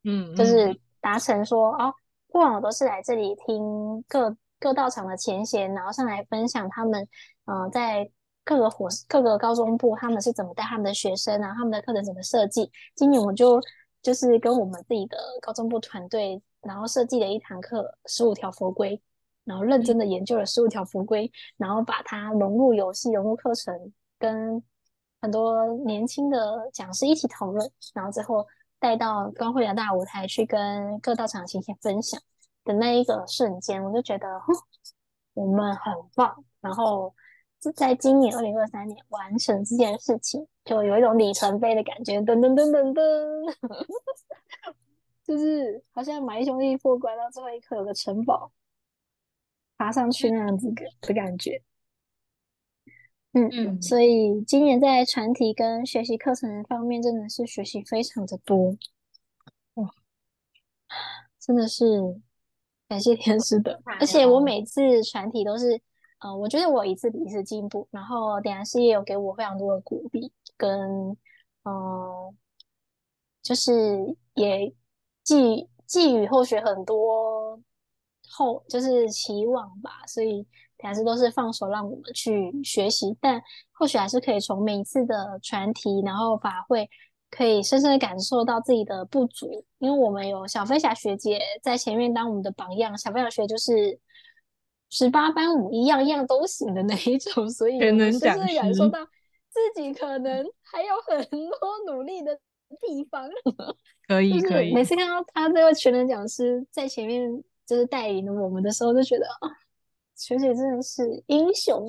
[0.04, 1.94] 嗯，就是达成说哦，
[2.28, 7.06] 过往我都是来这里听各各道场的前贤，然后上来分享他们，
[7.46, 8.10] 嗯、呃，在
[8.44, 12.70] 各个火各个高中部他们是怎么带他们的学生然后，他们的课程怎么设计。
[12.96, 13.60] 今年我就
[14.02, 19.00] 就是跟我们自己的高中部团队，然后设计了一堂课十五条佛规，
[19.44, 24.62] 然后认真的研究了十五条佛规，然后把它融入游戏，融入课程跟。
[25.20, 28.46] 很多年轻的讲师一起讨论，然后最后
[28.78, 32.20] 带到光辉的大舞台去跟各道场前贤分享
[32.64, 34.26] 的那一个瞬间，我就觉得，
[35.34, 36.44] 我们很棒。
[36.60, 37.14] 然后
[37.74, 43.54] 在今年二零二三年完成这件事情，就有一种里程碑的感觉，噔噔噔噔噔，
[45.22, 48.50] 就是好像马一兄弟过关到最后一刻有个城堡
[49.76, 51.62] 爬上去那样子的的感觉。
[53.32, 58.76] 嗯嗯，所以今年在传体跟学习课程方面，真的是学习非常的多，
[59.74, 59.88] 哇，
[61.38, 61.84] 真的是
[62.88, 63.80] 感谢天使的。
[64.00, 65.80] 而且我每次传体都是，
[66.18, 71.10] 呃，我觉得我一次比一次进步，然后点牙师也有给我非常多的鼓励，跟
[71.62, 72.34] 嗯、呃，
[73.44, 73.72] 就是
[74.34, 74.74] 也
[75.22, 77.60] 寄寄予后学很多
[78.28, 80.44] 后就是期望吧，所以。
[80.82, 83.40] 还是都是放手让我们去学习，但
[83.72, 86.88] 或许还是可以从每一次的传题，然后法会
[87.30, 93.98] 可以深深的感受到自己的不足，因为我们有小飞侠学姐在前面当我们的榜样，小飞侠学就是
[94.88, 99.04] 十八般武艺样样都行的那一种，所以我们深深的感受到
[99.48, 101.50] 自己可能还有很多
[101.86, 102.34] 努力的
[102.80, 103.28] 地方。
[104.08, 107.30] 可以可以，每次看到他这位全能讲师在前面
[107.64, 109.48] 就是带领我们的时候，就觉得啊，
[110.20, 111.86] 学姐真的是英雄，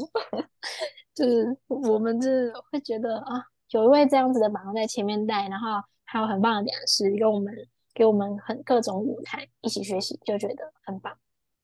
[1.13, 3.46] 就是我们就是会觉得啊。
[3.72, 7.56] 有一位这样子的榜样在前面带，然后还有很棒的讲师给我们
[7.94, 11.17] 给我们很各种舞台一起学习，就觉得很棒，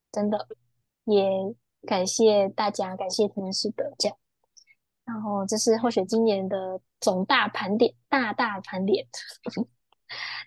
[0.10, 0.48] 真的
[1.04, 1.30] 也
[1.86, 4.16] 感谢大家，感谢天使得奖。
[5.04, 9.06] 然后这是后学今年的总大盘点，大大盘点。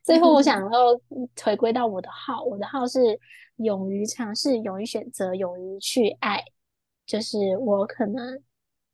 [0.03, 1.01] 最后我想 要
[1.43, 3.19] 回归到我的号，我的号是
[3.57, 6.43] 勇于尝试，勇于选择，勇于去爱，
[7.07, 8.43] 就是我可能。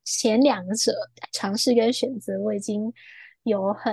[0.09, 0.93] 前两者
[1.33, 2.93] 尝试跟选择，我已经
[3.43, 3.93] 有很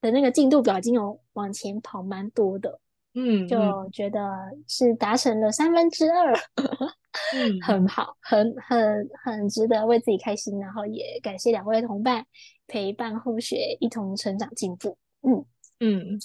[0.00, 2.80] 的那个进度表，已经有往前跑蛮多的，
[3.12, 3.58] 嗯，就
[3.92, 4.18] 觉得
[4.66, 6.34] 是达成了三分之二，
[7.36, 12.24] 嗯，很好，很很很值得为自己开心，然后也感谢两位同伴
[12.66, 15.44] 陪伴后学一同成长进步，嗯
[15.78, 16.18] 嗯，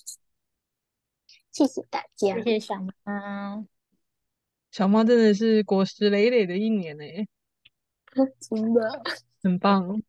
[1.52, 3.66] 谢谢大家，谢谢小猫，
[4.72, 7.04] 小猫真的是果实累累的一年呢。
[8.40, 9.02] 真的
[9.42, 10.02] 很棒，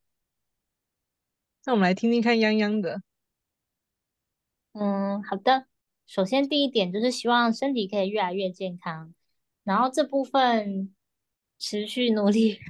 [1.64, 3.02] 那我们来听听看泱泱的。
[4.72, 5.66] 嗯，好的。
[6.06, 9.14] 首先第一点就是希望身体可以越来越健康，
[9.64, 10.94] 然后这部分
[11.58, 12.58] 持续努力。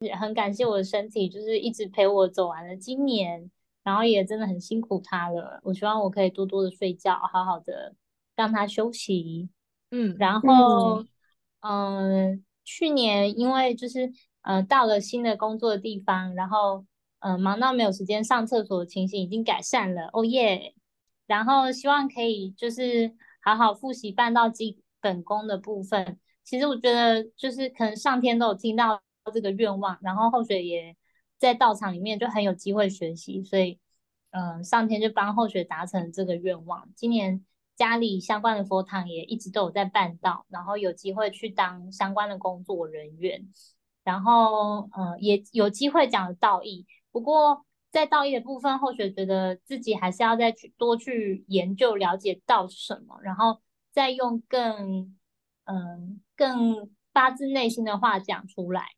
[0.00, 3.50] 也很感谢我的身体，就是一直陪我走完了今年，
[3.88, 5.60] 然后也真的很辛苦他了。
[5.62, 7.94] 我希望我可以多多的睡觉，好好的
[8.36, 9.48] 让他休息。
[9.90, 11.00] 嗯，然后。
[11.00, 11.08] 嗯
[11.60, 16.84] 嗯，去年因为就是呃到了新的工作的地方，然后
[17.18, 20.72] 嗯、呃、忙到没有时间上厕所的情形已经改善了，哦耶！
[21.26, 26.20] 然后希望可以就是好好复习办到基本功的部分。
[26.44, 29.02] 其实我觉得就是可能上天都有听到
[29.34, 30.96] 这个愿望，然后后学也
[31.38, 33.78] 在道场里面就很有机会学习，所以
[34.30, 36.88] 嗯、上天就帮后学达成这个愿望。
[36.94, 37.44] 今年。
[37.78, 43.46] 家里相关的佛堂也一直都有在办道，然后有机会去当相关的工作人员，
[44.02, 46.88] 然后嗯、也有机会讲道义。
[47.12, 53.60] 不过在道义的部分，后学觉得自己还是要再去多去研究了解道是什么，然后
[53.92, 55.16] 再用更
[55.62, 58.88] 嗯、更发自内心的话讲出来。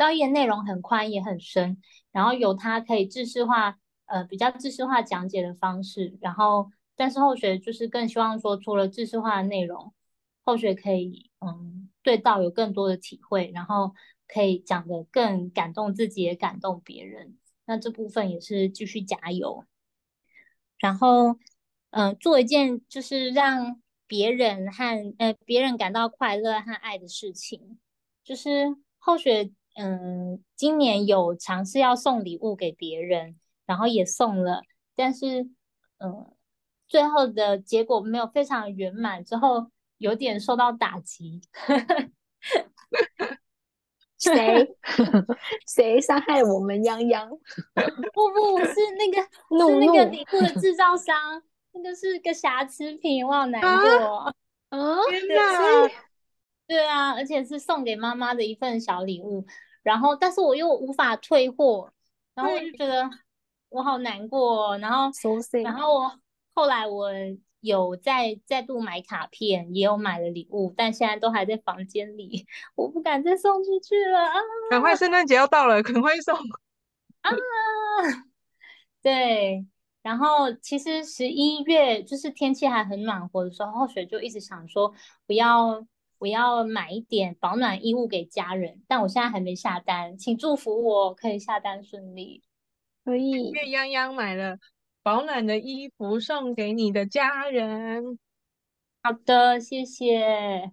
[0.00, 1.76] 道义的内容很宽也很深，
[2.10, 6.70] 然后有它可以知识化呃比较知识化讲解的方式，然后。
[6.96, 9.94] 但是后学就是更希望说，除了知识化的内容，
[10.44, 13.94] 后学可以嗯对道有更多的体会，然后
[14.28, 17.38] 可以讲得更感动自己，也感动别人。
[17.64, 19.64] 那这部分也是继续加油，
[20.78, 21.38] 然后
[21.90, 27.78] 嗯做一件就是让别人和呃别人感到快乐和爱的事情。
[28.22, 34.60] 就是后学嗯今年有尝试要送礼物给别人，然后也送了，
[34.94, 35.48] 但是
[35.98, 36.30] 嗯。
[36.88, 41.40] 最后的结果没有非常圆满，之后有点受到打击。
[44.18, 44.76] 谁
[45.68, 47.28] 谁伤害我们泱泱？
[48.12, 51.40] 不不，是那个是那个礼物的制造商，
[51.70, 54.16] 那个是个瑕疵品，我好难过。
[54.16, 54.34] 啊，
[54.76, 55.88] 啊天哪！
[56.66, 59.46] 对啊，而且是送给妈妈的一份小礼物，
[59.82, 61.92] 然后但是我又无法退货，
[62.34, 63.08] 然后我就觉得
[63.68, 65.10] 我好难过，然后
[65.62, 66.20] 然后我。
[66.52, 67.10] 后来我
[67.60, 74.34] 有再再度买卡片，也有买了礼物，但现在都还在房间里，我不敢再送出去了啊！
[74.68, 76.36] 赶快，圣诞节要到了，赶快送
[77.22, 77.30] 啊！
[79.00, 79.64] 对，
[80.02, 84.92] 然后其实十一月就是天气还很暖和的时候，后学就一直想说，
[85.24, 85.86] 不要
[86.20, 92.42] 不要买一点保暖衣物给家人，但我现在还没下单，请祝福我可以下单顺利。
[93.06, 94.58] 可以，因为泱泱买了。
[95.02, 98.18] 保暖的衣服送给你的家人。
[99.02, 100.72] 好的，谢谢。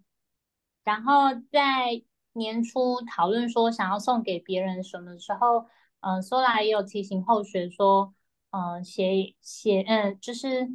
[0.83, 5.59] 然后在年初讨论说想要送给别人什么时候，
[6.01, 8.13] 嗯、呃，说来也有提醒后学说，
[8.51, 10.65] 嗯、呃，写写，嗯，就是，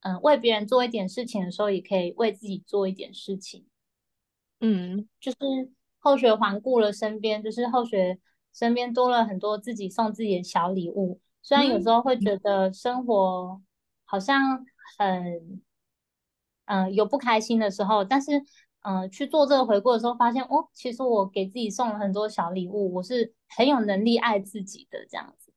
[0.00, 3.66] 嗯、呃，为别人做一点事情的时候，也可以为自己做一点事情。
[4.60, 5.36] 嗯，就是
[5.98, 8.18] 后学环顾了身边，就是后学
[8.52, 11.20] 身边多了很多自己送自己的小礼物。
[11.42, 13.60] 虽然有时候会觉得生活
[14.04, 14.64] 好像
[14.98, 15.60] 很，
[16.64, 18.38] 嗯、呃，有不开心的时候，但是，
[18.82, 25.52] 嗯、呃，去做这个回顾的时候，发现哦，其实我给自己送了很多小礼物，我是很有能力爱自己的这样子。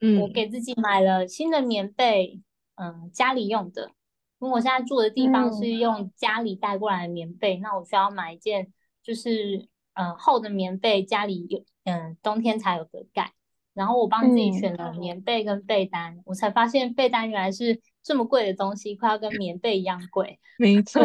[0.00, 2.40] 嗯，我给自己买了新的棉被，
[2.76, 3.92] 嗯，家里用的。
[4.40, 8.72] 因为我现在住的地方是用家里带过来的棉被，嗯、那我需要买一件
[9.02, 13.32] 就是嗯厚的棉被，家里有嗯冬天才有的盖。
[13.74, 20.40] 然后我帮自己选了棉被跟被单，嗯、我才发现被单原来是这么贵的东西，快要跟棉被一样贵。
[20.58, 21.00] 没错，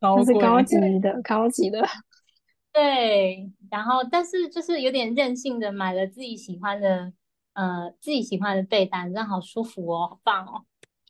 [0.00, 1.86] 都是高级的，高级的。
[2.72, 7.12] 对，然后但是就是有点任性的买了自己喜欢的，
[7.52, 10.64] 呃，自己喜欢的被单，真的好舒服哦，好棒哦。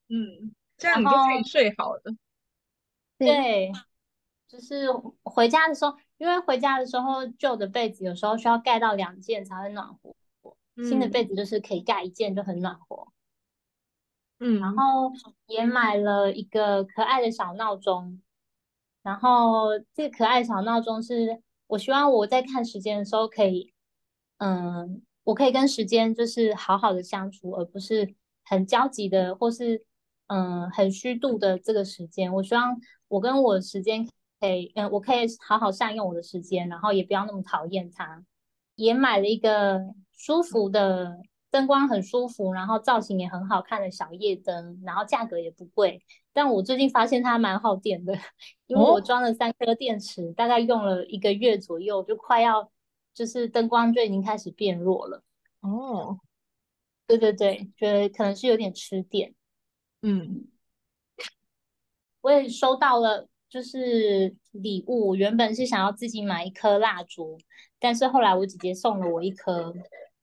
[0.08, 0.52] 嗯。
[0.78, 2.02] 这样你就可以睡好了。
[3.18, 3.72] 对，
[4.46, 4.86] 就是
[5.24, 10.14] 回家的时候，因为回家的时候旧的被子有时候需要盖到两件才会暖和，
[10.88, 13.08] 新的被子就是可以盖一件就很暖和。
[14.38, 15.12] 嗯，然后
[15.48, 18.22] 也买了一个可爱的小闹钟，
[19.02, 23.74] 然后这个可爱的小闹钟是我希望我在看时间的时候可以，
[24.36, 28.14] 嗯，我可以跟时间就是好好的相处，而不是
[28.44, 29.84] 很焦急的或是。
[30.28, 34.06] 嗯，很虚度的这个时间，我希望我跟我时间
[34.40, 38.24] 可以，嗯，我可以好好善用我的时间，然后也不要那么讨厌它。
[38.76, 39.80] 也买了一个
[40.16, 41.18] 舒服的
[41.50, 46.00] 灯光，很舒服，然后造型也很好看的小夜灯，然后价格也不贵。
[46.32, 48.16] 但我最近发现它蛮耗电的，
[48.68, 52.70] 因为我装了三颗电池，哦、大概用了一个月左右，就快要
[53.12, 55.24] 就是灯光就已经开始变弱了。
[55.62, 56.20] 哦，
[57.08, 59.34] 对对对，觉得可能是有点吃电。
[60.02, 60.46] 嗯，
[62.20, 65.16] 我也收到了，就是礼物。
[65.16, 67.36] 原本是想要自己买一颗蜡烛，
[67.80, 69.74] 但是后来我姐姐送了我一颗，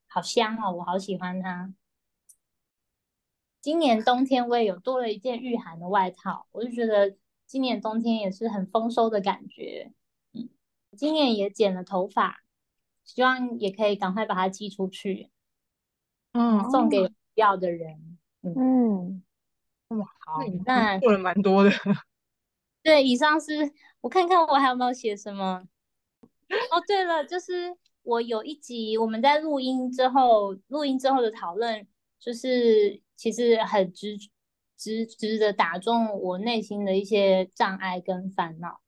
[0.08, 1.74] 好香哦，我好喜欢它。
[3.60, 9.92] 今年冬天我也有多了一件御寒的外套，我就觉得今年冬天也是很丰收的感觉。
[10.32, 10.48] 嗯，
[10.96, 12.44] 今年也剪了头发，
[13.04, 15.32] 希望也可以赶快把它寄出去，
[16.32, 18.18] 嗯，送给要的人。
[18.42, 18.54] 嗯。
[18.56, 19.25] 嗯
[19.90, 21.70] 哇，好，那做了蛮多的。
[22.82, 23.72] 对，以上是
[24.02, 25.64] 我看看我还有没有写什么。
[26.72, 31.88] 哦，对了，就是我有一集我们在录音之后，录音之后的讨论，
[32.20, 34.18] 就是其实很直
[34.78, 38.82] 直直的打中我内心的一些障碍跟烦恼。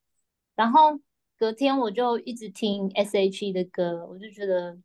[0.56, 1.00] 然后
[1.38, 4.78] 隔天我就一直听 S.H.E 的歌，我就觉得。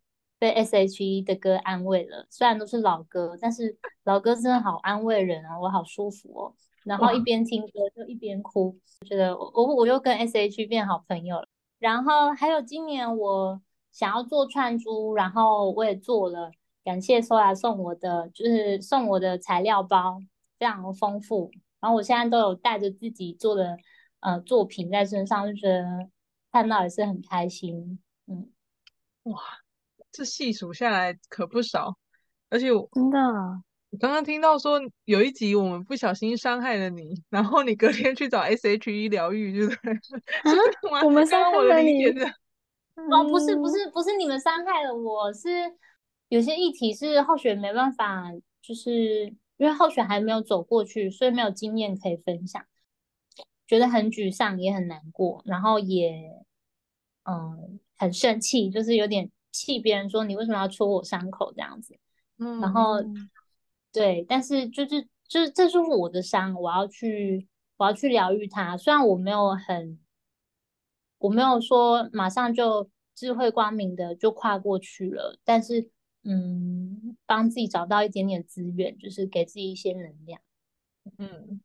[0.43, 6.53] 被 S.H.E 的歌安慰了，虽然都是老歌，但是老歌真的好安慰人啊，我好舒服哦。
[6.82, 11.47] 然后一边听歌就一边哭，我觉得我我我又跟 S.H.E 变好朋友了。
[11.78, 13.62] 然后还有今年我
[13.93, 16.51] 想要做串珠，然后我也做了，
[16.82, 20.18] 感谢 Sola 送我的，就是送我的材料包
[20.59, 21.53] 非常的丰富。
[21.78, 23.76] 然后我现在都有带着自己做的
[24.18, 25.84] 呃作品在身上，就觉得
[26.51, 28.01] 看到也是很开心。
[28.26, 28.51] 嗯，
[29.22, 29.62] 哇。
[30.13, 31.97] 这细数下来可不少，
[32.51, 33.19] 而且我真的，
[33.91, 39.99] 我刚刚听到说有一集我们不小心伤害了你，然后你隔天去找 S.H.E 疗愈，对不对？
[41.03, 42.05] 我们伤害了你？
[43.11, 45.49] 哦，不是，不是，不是你们伤害了我，是
[46.29, 52.63] 有些议题是后学没办法，就是因为后学还没有走过去，所以没有经验可以分享，
[53.67, 56.45] 觉得很沮丧，也很难过，然后也
[57.25, 59.31] 嗯很生气，就是有点。
[59.53, 61.96] 气别人说，你为什么要戳我伤口这样子，
[62.38, 62.96] 嗯，然后
[63.92, 67.46] 对，但是就是就是这就是我的伤，我要去
[67.76, 68.76] 我要去疗愈它。
[68.76, 69.98] 虽然我没有很，
[71.18, 75.90] 我没有说马上就智慧光明的就跨过去了，但是
[76.24, 80.40] 嗯，帮自己找到一点点资源，就是给自己一些能量。
[81.18, 81.61] 嗯，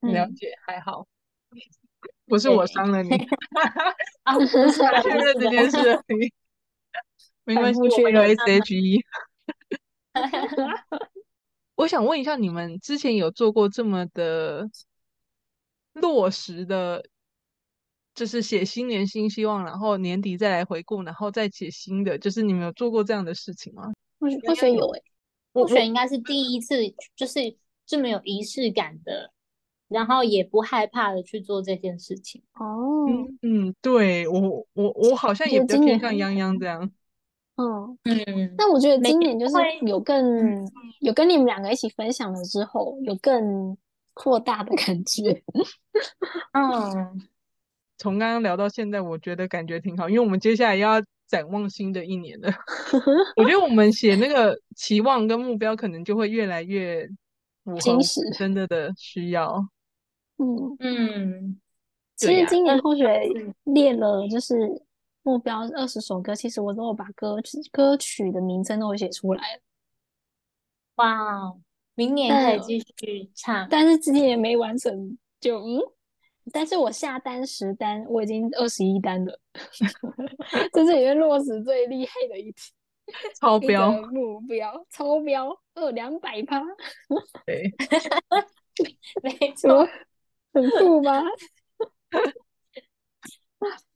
[0.00, 0.30] 了。
[0.32, 1.06] 解，嗯、还好，
[2.26, 3.10] 不是我伤了你
[4.22, 4.68] 啊，不是
[5.02, 5.98] 确认这件事
[7.44, 9.04] 没关系，我有 S.H.E。
[11.76, 14.70] 我想问一下，你们之前有做过这么的
[15.94, 17.04] 落实的，
[18.14, 23.92] 就是写新年新希望，然后年底再来回顾，然后再写新的，就是你们有做过这样的事情吗？
[24.20, 25.02] 我我觉得有诶，
[25.52, 26.76] 我觉得应该是第一次，
[27.16, 29.32] 就是这么有仪式感的，
[29.88, 32.40] 然后也不害怕的去做这件事情。
[32.54, 33.06] 哦，
[33.42, 36.90] 嗯，对我我我好像也比较偏向泱泱这样。
[37.56, 40.68] 嗯嗯，那我觉得今年就是有更
[41.00, 43.76] 有跟你们两个一起分享了之后，有更
[44.12, 45.40] 扩大的感觉。
[46.52, 47.22] 嗯，
[47.96, 52.50] 从刚刚聊到现在，我觉得感觉挺好，因为我们接下来要展望新的一年了。
[53.36, 57.06] 我觉得我们写那个期望跟目标，可能就会越来越
[57.62, 57.98] 符合
[58.36, 59.64] 真的的需要。
[60.38, 61.60] 嗯嗯，
[62.16, 63.06] 其实今年后学
[63.62, 64.56] 列了，就是。
[65.24, 69.60] 目标二十首歌，其实我都有把歌曲歌曲的名称都写出来了。
[70.96, 71.54] 哇，
[71.96, 75.80] 明年可以继续唱，但是之前也没完成，就嗯，
[76.52, 79.40] 但是我下单十单，我已经二十一单了，
[80.72, 82.70] 这是里面落实最厉害的一次，
[83.40, 86.62] 超标目标，超标二两百趴，
[87.46, 87.72] 对，
[89.22, 89.88] 没错，
[90.52, 91.22] 很酷吧？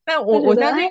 [0.09, 0.89] 但我我相信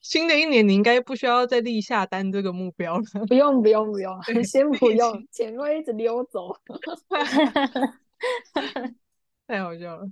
[0.00, 3.04] 新的一年你应该不需要再立下单这个目标了。
[3.28, 6.48] 不用不用 不用，先不用，钱会一直溜走。
[9.46, 10.10] 太好笑了。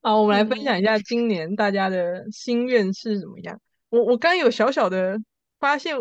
[0.00, 3.60] 好，我们来分享一下今年大家的心愿是怎么样。
[3.90, 5.18] 我我刚有小小的
[5.60, 5.94] 发现，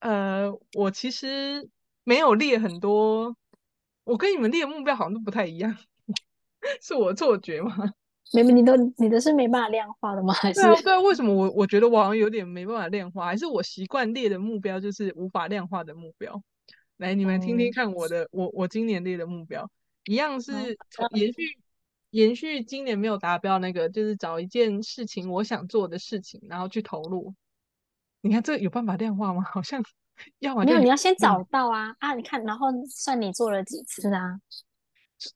[0.00, 1.68] 呃，我其实
[2.02, 3.36] 没有列很多，
[4.04, 5.76] 我跟你们列的目标好像都不太一样，
[6.80, 7.92] 是我错觉吗？
[8.32, 10.32] 没，你都你的是没办法量化的吗？
[10.34, 13.26] 还是对啊，对啊，为什么我我觉得我好像有点没办法量化？
[13.26, 16.42] 还是我习惯列的目标就是无法量化的目标？
[16.96, 19.68] 来，你们听听看我的，嗯、我我今年列的目标
[20.06, 20.52] 一样是
[20.90, 21.62] 从延续、嗯、
[22.10, 27.34] 延续今年没有达标那个，就是找一件事情我想做的事情，然后去投入。
[28.20, 29.42] 你看这有办法量化吗？
[29.42, 29.82] 好像
[30.38, 32.14] 要么没有，你要先找到啊、嗯、啊！
[32.14, 34.40] 你看，然后算你做了几次啊？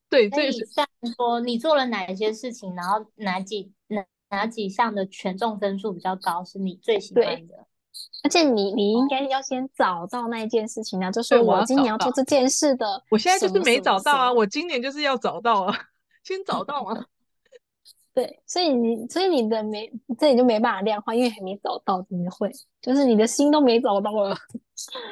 [0.08, 7.54] 对，这是算说你做了哪些事情，然后哪几哪哪几项的权重分数比较高，是你最喜欢的。
[8.22, 13.02] 而且你你应该要先找到那一件事情啊，就是我今年要做这件事的。
[13.10, 15.74] 我，现在就是没找到啊，我今年就是要找到啊，
[16.22, 17.06] 先找到啊。
[18.14, 22.50] 对，所以你所以你的没这里就没办法量化，因为还没找到，怎么会？
[22.80, 24.36] 就是你的心都没找到了。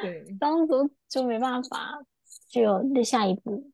[0.03, 0.73] 对， 当时
[1.09, 1.99] 就没办法，
[2.49, 3.71] 就有下一步。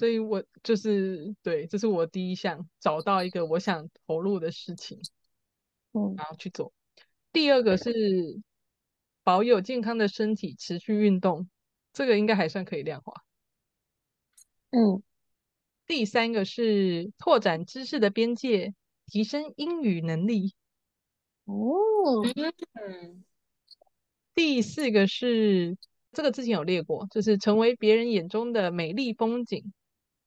[0.00, 4.98] 所以我就是对，这是我第一项，找到一个我想投入的事情，
[5.92, 6.72] 嗯，然后去做。
[7.32, 8.40] 第二个是
[9.22, 11.50] 保有健康的身体，持续运动，
[11.92, 13.12] 这个应该还算可以量化。
[14.70, 15.02] 嗯，
[15.86, 18.74] 第三个是拓展知识的边界，
[19.04, 20.54] 提升英语能力。
[21.44, 22.24] 哦，
[22.72, 23.22] 嗯，
[24.34, 25.76] 第四个是
[26.10, 29.74] 这个之前有列过，就是成为别人眼中的美丽风景。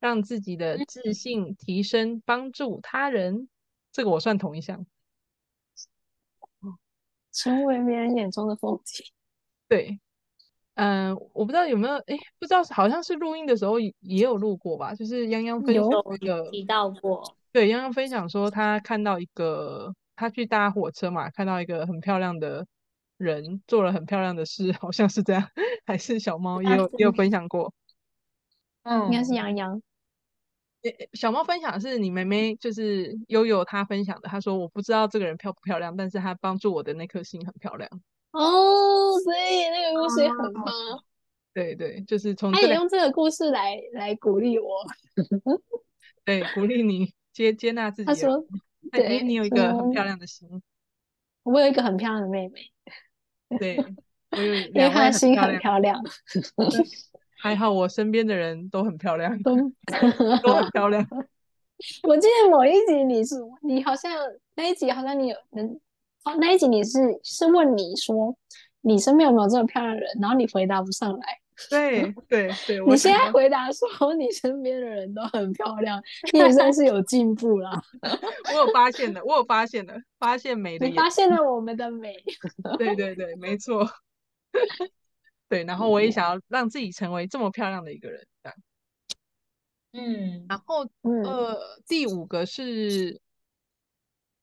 [0.04, 3.47] 让自己的自信提升，帮助他人，
[3.93, 4.86] 这个我算同一项。
[7.32, 9.06] 成为别人眼中的风景。
[9.70, 10.01] 对，
[10.76, 14.93] 嗯、呃，我不知道有没有，哎，不知道，好像是录音的时候也有录过吧？
[14.93, 15.86] 就是泱泱分享
[16.16, 22.68] 一个提到过，对，泱泱分享说他看到一个，他去搭火车嘛，看到一个很漂亮的
[23.16, 25.49] 人做了很漂亮的事，好像是这样，
[25.88, 27.74] 还是小猫也有也有分享过，
[28.84, 29.82] 嗯，应该是泱泱。
[31.14, 34.28] 小猫分享的是你妹妹，就是悠悠她分享的。
[34.28, 37.90] 她说：“我不知道这个人漂不漂亮，但是她帮助我的那颗心很漂亮。”
[38.32, 40.66] 哦，所以那个故事也很棒。
[41.54, 44.70] 对对，就是从他也用这个故事来来鼓励我，
[46.26, 48.06] 对，鼓励你接接纳自己。
[48.08, 48.44] 他说
[48.92, 50.50] ：“对，你有一个很漂亮的心。”
[51.44, 52.72] 我有一个很漂亮的妹妹。
[53.60, 53.78] 对，
[54.32, 56.02] 我有，因为她的心很漂亮。
[57.44, 59.54] 还好我身边的人都很漂亮， 都
[60.41, 61.06] 都很漂亮。
[62.08, 64.10] 我记得某一集你是你好像
[64.56, 65.68] 那一集好像你有人
[66.24, 68.34] 哦，那一集你是是问你说
[68.80, 71.39] 你身边有没有这么漂亮的人，然后你回答不上来。
[71.70, 77.72] 对对对， 你现在回答说你身边的人都很漂亮，你也算是有进步了。
[78.54, 82.16] 我有发现的，我有发现的，发现美的，你发现了我们的美。
[82.78, 83.86] 对对对，没错。
[85.50, 88.58] 对，然后我也想要让自己成为这么漂亮的一个人，这样。
[89.91, 93.22] 嗯，然后呃，第五个是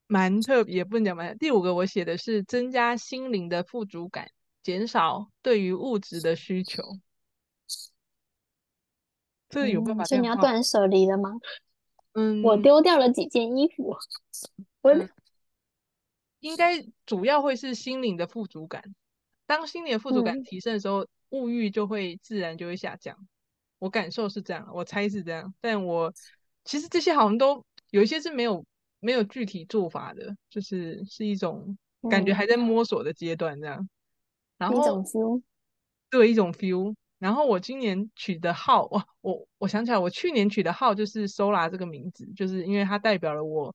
[0.06, 1.36] 蛮特别，也不能讲蛮。
[1.38, 4.30] 第五个我写的是增加心灵的富足感，
[4.62, 6.82] 减少对于物质的需求。
[9.48, 10.06] 这个有办法、嗯？
[10.06, 11.32] 所以你要断舍离了吗？
[12.12, 13.96] 嗯，我丢掉了几件衣服。
[14.82, 15.10] 我、嗯、
[16.38, 18.94] 应该主要会是心灵的富足感。
[19.50, 23.16] 当心理的富足感提升的时候，嗯、物欲就会自然就会下降。
[23.80, 25.52] 我感受是这样，我猜是这样。
[25.60, 26.14] 但我
[26.64, 28.64] 其实这些好像都有一些是没有
[29.00, 31.76] 没有具体做法的，就是是一种
[32.08, 33.88] 感觉还在摸索的阶段这样。
[34.56, 35.42] 然后一种 feel，
[36.10, 36.94] 对，一种 feel。
[37.18, 43.74] 然后我今年取的号，哇，我我想起来，我去年取的号就是 Sola 这个名字，就是因为它代表了我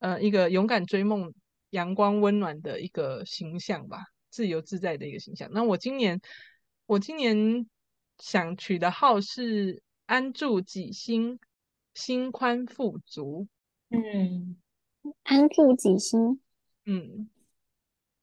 [0.00, 1.32] 呃一个勇敢追梦、
[1.70, 4.04] 阳光温暖的一个形象吧。
[4.36, 5.48] 自由自在的一个形象。
[5.50, 6.20] 那我今年，
[6.84, 7.66] 我今年
[8.18, 11.40] 想取的号是安住己心，
[11.94, 13.48] 心宽富足。
[13.88, 14.58] 嗯，
[15.22, 16.38] 安住己心，
[16.84, 17.30] 嗯，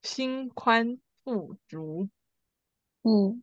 [0.04, 2.08] 心宽富足。
[3.02, 3.42] 嗯，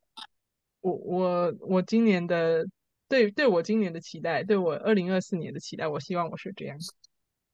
[0.81, 2.65] 我我我今年的
[3.09, 6.79] 对对我今年的期待，对我二零二四年的期待，我希望我是这样，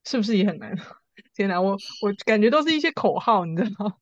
[0.04, 0.76] 是不是也很难？
[1.32, 3.96] 天哪，我我感觉都是一些口号，你知道吗？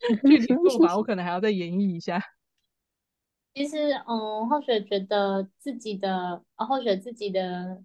[0.24, 2.20] 具体做法我可能还要再演绎一下。
[3.52, 7.82] 其实，嗯，或许觉得自己的，或许自己的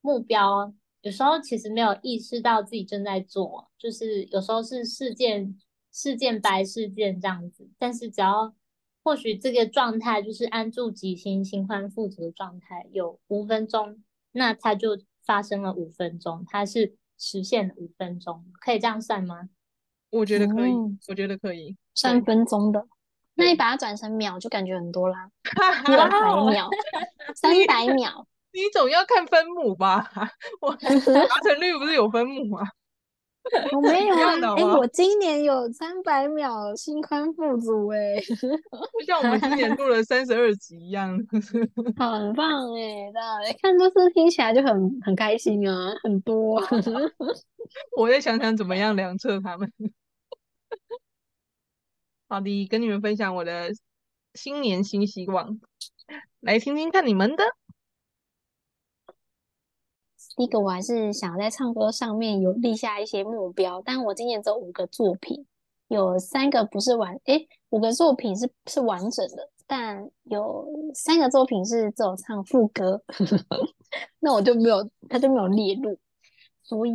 [0.00, 5.56] 目标，有时候其实没有意识到自己正在做，就是有时候是事件
[5.92, 8.52] 事件白事件这样子，但是只要
[9.04, 14.02] 或许这个状态就是安住己心、心宽富足的状态，有五分钟，
[14.32, 19.48] 那它就发生了五分钟，它是实现了五分钟，可以这样算吗？
[20.16, 22.84] 我觉得可以，嗯、我觉得可以，三分钟的。
[23.34, 25.28] 那你把它转成秒，就感觉很多啦。
[25.86, 26.08] 六百
[26.50, 26.70] 秒，
[27.34, 28.26] 三百秒。
[28.52, 30.10] 你总要看分母吧？
[30.62, 32.60] 我达成率不是有分母吗？
[33.72, 34.32] 我没有啊。
[34.56, 38.16] 哎、欸，我今年有三百秒，心宽富足哎。
[38.18, 41.16] 就像我们今年录了三十二集一样，
[41.98, 43.12] 很棒哎！
[43.14, 46.60] 大家看，都是听起来就很很开心啊，很多。
[47.96, 49.70] 我再想想怎么样量测他们。
[52.28, 53.70] 好的，跟你们分享我的
[54.34, 55.60] 新年新希望，
[56.40, 57.44] 来听听看你们的。
[60.36, 65.46] 第一个，我还是想在唱歌上面有立下一些目标，但我今年只有五个作品，
[65.88, 73.02] 有三个不是完，诶，五个作品是是完整的，但有三个作品是只有唱副歌，
[74.20, 75.98] 那我就没有，他就没有列入，
[76.62, 76.90] 所以，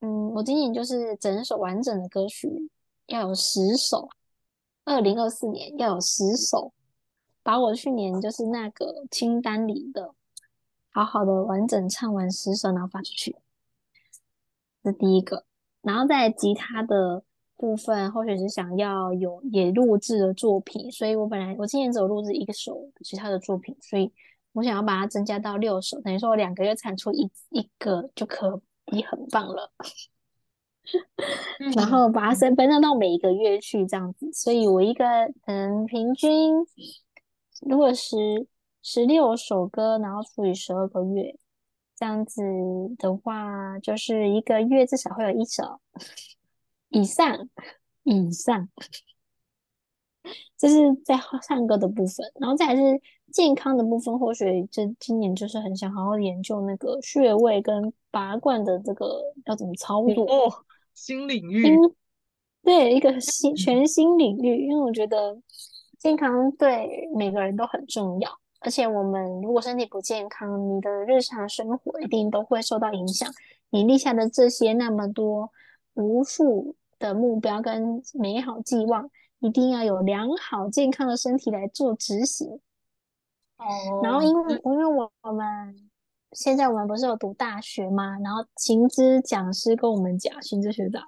[0.00, 2.48] 嗯，我今年就是整首完整的歌曲
[3.06, 4.08] 要有十首。
[4.84, 6.72] 二零二四年要有十首，
[7.42, 10.14] 把我去年就是那个清单里的，
[10.90, 13.34] 好好的完整唱完十首，然后发出去。
[14.84, 15.44] 这第一个，
[15.82, 17.24] 然后在吉他的
[17.56, 24.12] 部分，或许是想要有也录制的作品，所以我本来我今年只有录制一个首吉他的作品，所以
[24.52, 29.72] 我想要把它增加到六首，等于说我两个月产出一一个就可以很棒了。
[31.76, 35.04] 然后把它分分散到每一个月去这样子，所以我一个
[35.46, 36.54] 嗯平均，
[37.62, 38.46] 如果十
[38.82, 41.36] 十六首歌，然后除以十二个月，
[41.96, 42.42] 这样子
[42.98, 45.80] 的话，就是一个月至少会有一首
[46.90, 47.48] 以上
[48.04, 48.68] 以上，
[50.56, 53.00] 这是在唱歌的部分，然后再来是
[53.32, 60.24] 健康的部分，或许这今年就是很想好好研究那个穴位跟拔罐的这个要怎么操作。
[60.24, 60.52] 哦
[60.96, 61.76] 新领域，
[62.62, 65.38] 对一个新全新领域，因为我觉得
[65.98, 68.30] 健康对每个人都很重要，
[68.60, 73.30] 而且我们如果身体不健康，你的日常生活一定都会受到影响。
[73.68, 75.52] 你立下的这些那么多
[75.94, 82.58] 无数的目标跟美好寄望，一定要有良好健康的身体来做执行。
[83.58, 85.85] 哦，然后因为因为我我们。
[86.36, 88.18] 现在我们不是有读大学吗？
[88.22, 91.02] 然后行知讲师跟我们讲，行知学长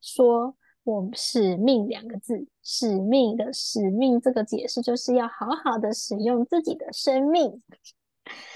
[0.00, 0.54] 说，
[0.84, 7.60] 我们使命两个字，使命的使命这个解释就是要好好的使用自己的生命。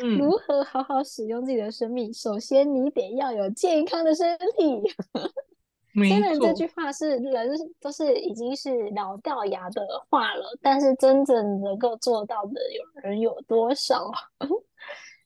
[0.01, 2.15] 嗯，如何好好使用自己的生命？
[2.15, 4.81] 首先你得要有健康的身体。
[6.09, 7.51] 虽然这句话是人
[7.81, 14.09] 都是已经是老掉牙的话了，但是真正能够做到的有人有多少？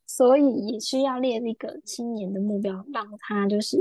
[0.07, 3.77] 所以也需要列一个青年的目标，让他就是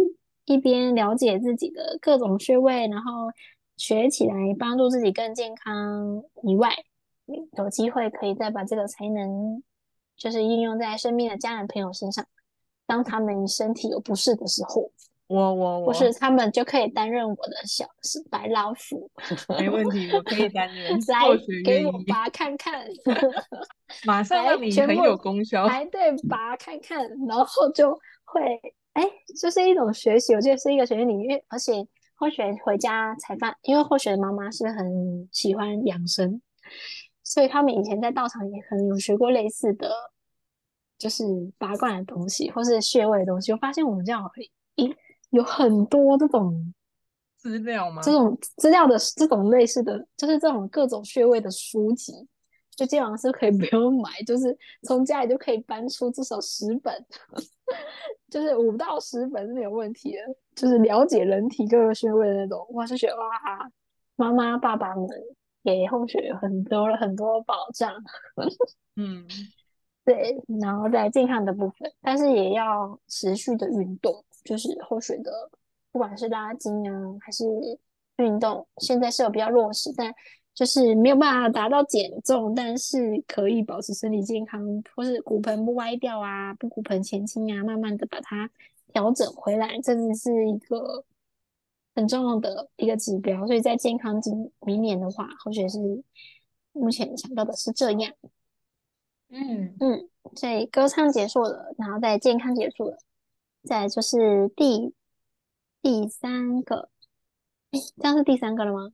[0.46, 3.30] 一边了解自己的各种穴位，然后
[3.78, 6.72] 学起来帮助自己更健康以外，
[7.58, 9.64] 有机会可以再把这个才能
[10.18, 12.26] 就是应用在身边的家人朋友身上，
[12.86, 14.92] 当他们身体有不适的时候。
[15.28, 19.10] 我我我，不是他们就可以担任我的小是白老鼠，
[19.58, 20.94] 没问题，我可以担任。
[21.08, 21.26] 来
[21.64, 22.86] 给我拔看看，
[24.06, 25.68] 马上让你很有功效。
[25.68, 27.92] 排队拔看看，然后就
[28.24, 28.42] 会
[28.94, 31.44] 哎，这、就是一种学习，我觉得是一个学习领域。
[31.48, 31.74] 而且
[32.16, 36.40] 或许回家才发，因为或许妈妈是很喜欢养生，
[37.24, 39.90] 所以他们以前在道场也可能有学过类似的，
[41.00, 41.24] 就是
[41.58, 43.52] 拔罐的东西，或是穴位的东西。
[43.52, 44.52] 我发现我们这样可以。
[45.36, 46.74] 有很多这种
[47.38, 48.02] 资料吗？
[48.02, 52.14] 这种资料的这种类似的，就是这种各种穴位的书籍，
[52.76, 57.06] 就基本上是可以不用买，就是从家里就可以搬出至少十本，
[58.32, 60.20] 就是五到十本是没有问题的。
[60.56, 63.70] 就是了解人体各个穴位的那种，哇，就觉得哇，
[64.16, 65.06] 妈妈爸爸们
[65.62, 67.94] 给后学很多了很多保障。
[68.96, 69.28] 嗯，
[70.06, 74.24] 对，然后在健康的部分，但是也要持续的运动。
[74.46, 75.50] 就是后续的，
[75.92, 77.44] 不管是拉筋啊，还是
[78.18, 80.14] 运动，现在是有比较弱势，但
[80.54, 88.50] 就是没有办法达到减重，但是可以保持身体健康，或是骨盆不歪掉啊，不骨盆前倾啊，慢慢的把它
[88.94, 91.04] 调整回来，这只是一个
[91.94, 93.46] 很重要的一个指标。
[93.48, 95.80] 所以在健康今明年的话，或许是
[96.72, 98.14] 目前想到的是这样。
[99.30, 102.98] 嗯嗯，所以歌唱结束了，然后再健康结束了，
[103.66, 104.94] 再就是第
[105.82, 106.90] 第三个，
[107.72, 108.92] 哎，这样是第三个了吗？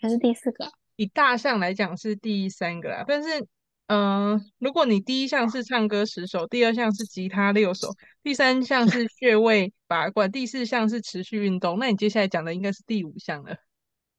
[0.00, 0.70] 还是第四个？
[0.96, 3.40] 以大项来讲是第三个啦，但是，
[3.86, 7.88] 嗯、呃，如果你第一项是唱歌十首，第二项是吉他六首，
[8.22, 13.56] 第三项是穴位拔罐，第四项是持续运动，那你接下来讲的应该是第五项了。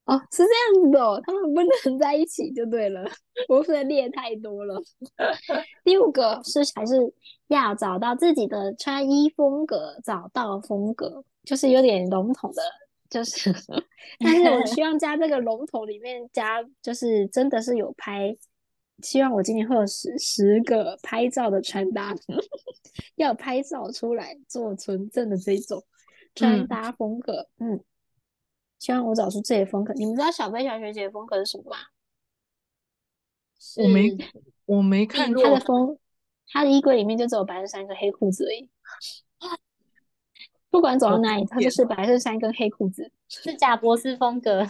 [0.05, 3.09] 哦，是这样子的哦，他们不能在一起就对了，
[3.47, 4.81] 我不能列太多了。
[5.85, 6.95] 第五个是还是
[7.53, 12.61] 要找到自己的穿衣风格，找到风格，就是有点笼统的。
[13.09, 13.53] 就是，
[14.19, 18.35] 但是我希望加这个笼统里面加，就是真的是有拍，
[19.03, 22.15] 希望我今年会有十十个拍照的穿搭，
[23.15, 25.83] 要拍照出来做纯正的这种
[26.33, 27.83] 穿搭风格，嗯，嗯，
[28.79, 29.93] 希望我找出这些风格。
[29.93, 31.77] 你们知道小飞小学姐的风格是什么吗？
[33.77, 34.17] 我没，
[34.65, 35.99] 我没看过她的风，
[36.47, 38.69] 她的衣柜里面就只有白色衫跟黑裤子而已。
[40.69, 44.67] 不管走到哪里，他就是白色衫跟黑裤子，是贾博士风格。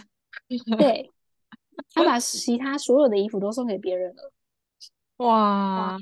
[0.77, 1.09] 对，
[1.95, 4.33] 他把其他所有的衣服都送给别人了。
[5.25, 5.97] 哇，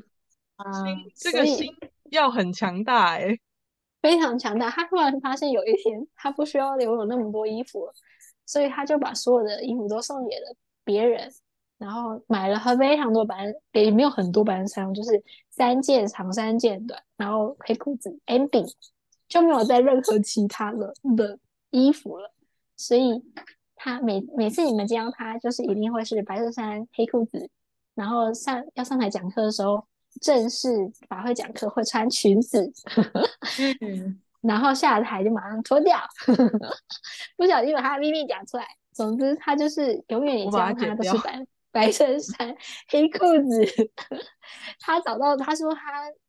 [0.56, 0.66] 啊，
[1.16, 1.72] 这个心
[2.10, 3.40] 要很强大哎、欸，
[4.02, 4.72] 非常强大。
[4.72, 7.94] 他突然发现有一天他不需要留有那么多衣服了，
[8.48, 11.32] 所以他就把所有的衣服都送给了别人，
[11.82, 18.72] 然后买了很非常多白，也没有很多白色衫，就是三件长三件短，然后黑裤子，ending。
[19.28, 22.34] 就没有再任何其他的的衣服了，
[22.76, 23.24] 所以
[23.78, 27.50] 他每每次你们见到他，就是一定会是白色衫、黑裤子，
[27.96, 29.86] 然后上要上台讲课的时候，
[30.20, 32.70] 正式法会讲课会穿裙子，
[33.80, 35.98] 嗯， 然后下了台就马上脱掉，
[37.38, 38.66] 不小心把他的秘密讲出来。
[38.92, 41.42] 总之，他就是永远你见到他都是白
[41.74, 42.56] 白衬衫、
[42.90, 43.66] 黑裤子。
[44.80, 45.82] 他找到他说他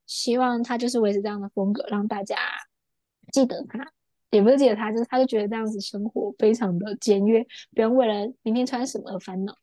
[0.07, 2.37] 希望他就是维持这样的风格，让大家。
[3.33, 3.79] 记得他，
[4.31, 7.43] 也不是记得他，就是他就觉得这样子生活非常的简约，
[7.75, 9.55] 不用为了明天穿什么而烦恼。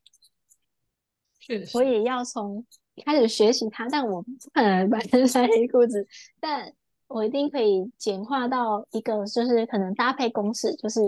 [1.74, 2.66] 我也要从
[3.04, 6.06] 开始学习他，但我不可能白衬衫黑裤子，
[6.40, 6.72] 但
[7.06, 11.00] 我一定可以简化到一个，就是可能搭配公式，就是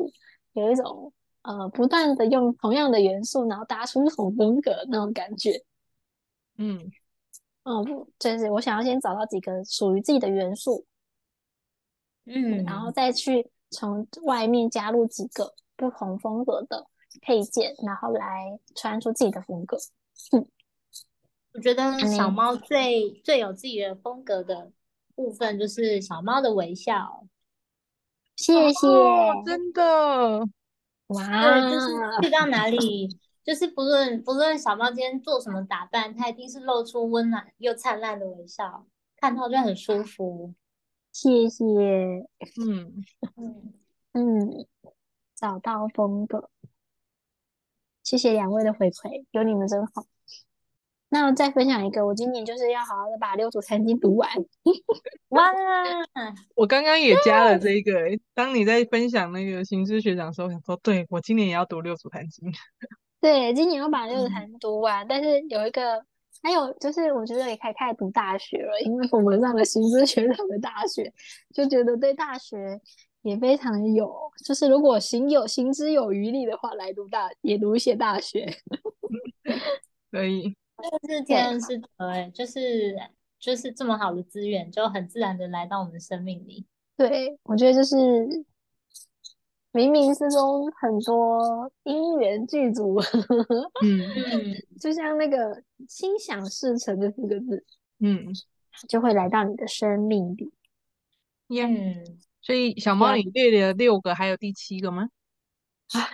[0.53, 1.13] 有一种
[1.43, 5.65] 呃不断的用同样的元素，然后搭出不同风格那种感觉。
[6.59, 6.91] 嗯，
[7.65, 10.87] 嗯，不，就是我想要先找到几个属于自己的元素。
[12.25, 16.87] 嗯，然后再去从外面加入几个不同风格的
[17.21, 19.77] 配件，然后来穿出自己的风格。
[20.31, 20.47] 嗯，
[21.55, 24.71] 我觉得小猫最、嗯、最有自己的风格的
[25.17, 27.27] 部分就是小猫的微笑。
[28.37, 30.49] 谢谢，哦、真的，
[31.15, 31.89] 哇，对，就是。
[32.23, 33.09] 去到哪里，
[33.45, 38.87] 就是不论不论小猫今天做什么打扮，它一定是露出温暖又灿烂的微笑，
[39.17, 40.55] 看到就很舒服。
[41.13, 41.65] 谢谢，
[42.65, 43.05] 嗯。
[43.37, 43.73] 嗯。
[44.15, 44.67] 嗯，
[45.35, 46.51] 找到风格，
[48.03, 50.05] 谢谢两位的回馈，有你们真好。
[51.13, 54.29] 那我再分享一个，我今年就是要好好的把《六祖坛经》读完。
[55.29, 55.53] 哇，
[56.57, 58.19] 我刚刚也加了这一个、欸。
[58.35, 62.51] 当你在分享那个行知学长的时候，我想说，对，我今年也要读《六祖坛经》。
[63.21, 66.05] 对，今年要把《六祖坛经》读完，嗯，但是有一个。
[66.45, 71.13] 还有就是，我觉得也可以开始读大学了，因为我们上了行知学长的大学，
[71.55, 72.81] 就觉得对大学
[73.23, 74.13] 也非常有，
[74.45, 78.45] 就是如果行有行之有余力的话，来读大也读一些大学，
[80.11, 80.57] 可以。
[81.09, 82.97] 是天恩师德，哎，就是
[83.39, 86.67] 就是这么好的资源，就很自然的来到我们的生命里。
[86.97, 87.97] 对，我觉得就是。
[89.75, 93.01] 冥冥之中很多因缘具足，
[93.83, 97.65] 嗯，就像那个心想事成的四个字，
[98.01, 98.27] 嗯，
[98.87, 100.53] 就会来到你的生命里。
[101.49, 102.05] 嗯，
[102.43, 105.09] 所以小猫你列了六个，还有第七个吗？
[105.95, 106.05] 啊，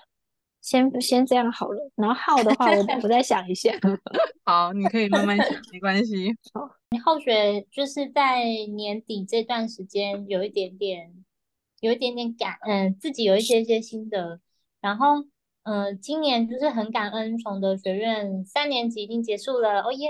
[0.60, 3.72] 先先这样好了，然后号的话我 我再想一下。
[4.44, 6.34] 好，你可以慢慢想，没关系。
[6.52, 8.44] 好，你后学就是在
[8.76, 11.24] 年底这段时间有一点点。
[11.80, 14.40] 有一点点感，嗯、呃，自己有一些些心得，
[14.80, 15.20] 然后，
[15.62, 20.08] 嗯、呃，今年就是很感恩崇德学院三年级已经结束了，哦耶！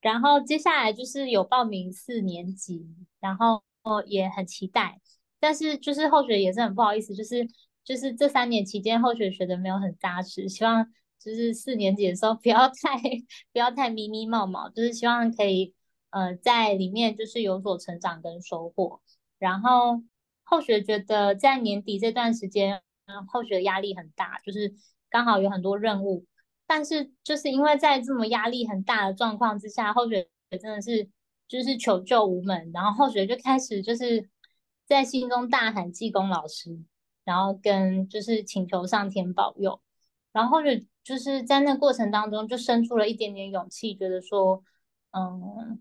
[0.00, 2.86] 然后接下来就是有报名四年级，
[3.20, 3.62] 然后
[4.06, 4.98] 也很期待，
[5.38, 7.46] 但是就是后学也是很不好意思，就是
[7.90, 10.86] 就是这三年期间后学学的没有很扎实，希望
[11.18, 12.96] 就是四年级的时候不要太
[13.52, 15.74] 不要太迷迷茫茫，就是希望可以
[16.10, 19.00] 呃在里面就是有所成长跟收获。
[19.40, 20.04] 然后
[20.44, 24.72] 后学觉得在年底这段时间，嗯，后学压力很大，就是
[25.10, 26.24] 刚好有很多任务，
[26.68, 31.10] 但是就是因为在这么压力很大的状况之下，后学真的是
[31.48, 34.30] 就是求救无门，然后后学就开始就是
[34.86, 36.78] 在心中大喊济公老师，
[37.30, 39.80] 然后跟就是请求上天保佑，
[40.32, 40.68] 然后就
[41.04, 44.64] 就是在那过程当中就生出了一点点勇气，觉得说，
[45.12, 45.80] 嗯，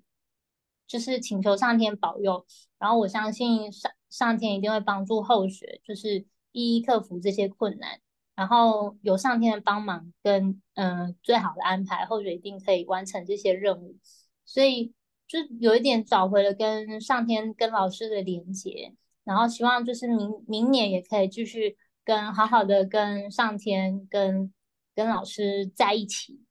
[0.85, 2.45] 就是请求上天保佑，
[2.77, 7.99] 然后我相信上上天一定会帮助后学，就是一一克服这些困难，
[8.35, 13.97] 然后有上天的帮忙跟嗯最好的安排，后学一定可以完成这些任务，
[14.45, 14.93] 所以
[15.27, 18.93] 就有一点找回了跟上天跟老师的连接，
[19.29, 24.51] 然后希望就是明明年也可以继续跟好好的跟上天跟。
[24.95, 26.41] 跟老师在一起，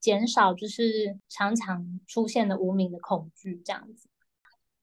[0.00, 4.08] 减少就是常常出现的无名的恐惧这样子。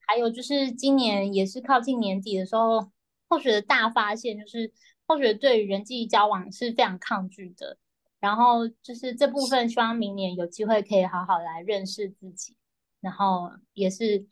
[0.06, 2.92] 还有就是今年也是靠近年底的时候，
[3.28, 4.72] 后学的大发现就是
[5.08, 7.80] 后学对于人际交往是非常抗拒的。
[8.20, 12.56] 然后就是这部分，希望明年有机会可以好好来认识自己，
[13.02, 14.28] 然后也是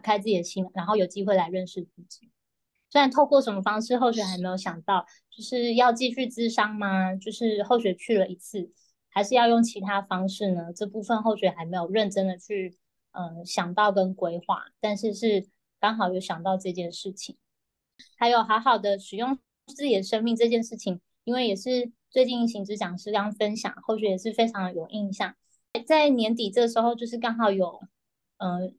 [0.00, 2.30] 开自己的心，然后有机会来认识自己。
[2.88, 7.14] 虽然透过什么方式，后学还没有想到，就是要继续咨商吗？
[7.14, 8.70] 就是后学去了一次，
[9.10, 10.72] 还是要用其他方式呢？
[10.72, 12.78] 这部分后学还没有认真的去，
[13.12, 14.66] 嗯、呃，想到跟规划。
[14.80, 15.48] 但是是
[15.80, 17.36] 刚好有想到这件事情，
[18.16, 19.36] 还有好好的使用
[19.66, 25.34] 自己的生命这件事情，因为也是最近行知讲师刚分享，后学也是非常有印象。
[25.86, 27.82] 在年底这个时候，就是刚好有，
[28.38, 28.74] 嗯、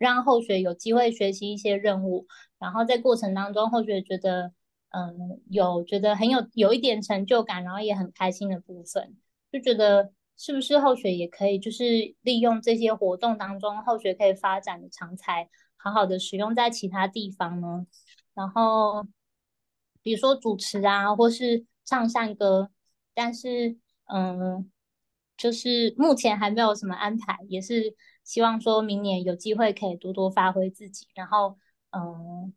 [0.00, 2.26] 让后学有机会学习一些任务，
[2.58, 4.50] 然后在过程当中，后学觉得，
[4.88, 9.14] 嗯，有觉得很有有一点成就感，然后也很开心的部分，
[9.52, 17.86] 就觉得是不是后学也可以，就是利用这些活动当中，后学可以发展的长才，好好的使用在其他地方呢？
[18.32, 19.06] 然后，
[20.02, 22.70] 比如说主持啊，或是唱善歌，
[23.12, 23.76] 但是，
[24.06, 24.70] 嗯，
[25.36, 27.94] 就是目前还没有什么安排，也是。
[28.30, 31.58] 希望说明年有机会可以多多发挥自己，然后，
[31.90, 32.54] 嗯，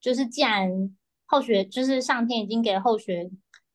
[0.00, 0.96] 就是既然
[1.26, 3.30] 后学就是上天已经给后学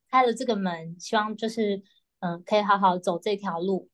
[0.10, 1.84] 开了这个门，希望就是
[2.22, 3.88] 嗯可以好好走这条路，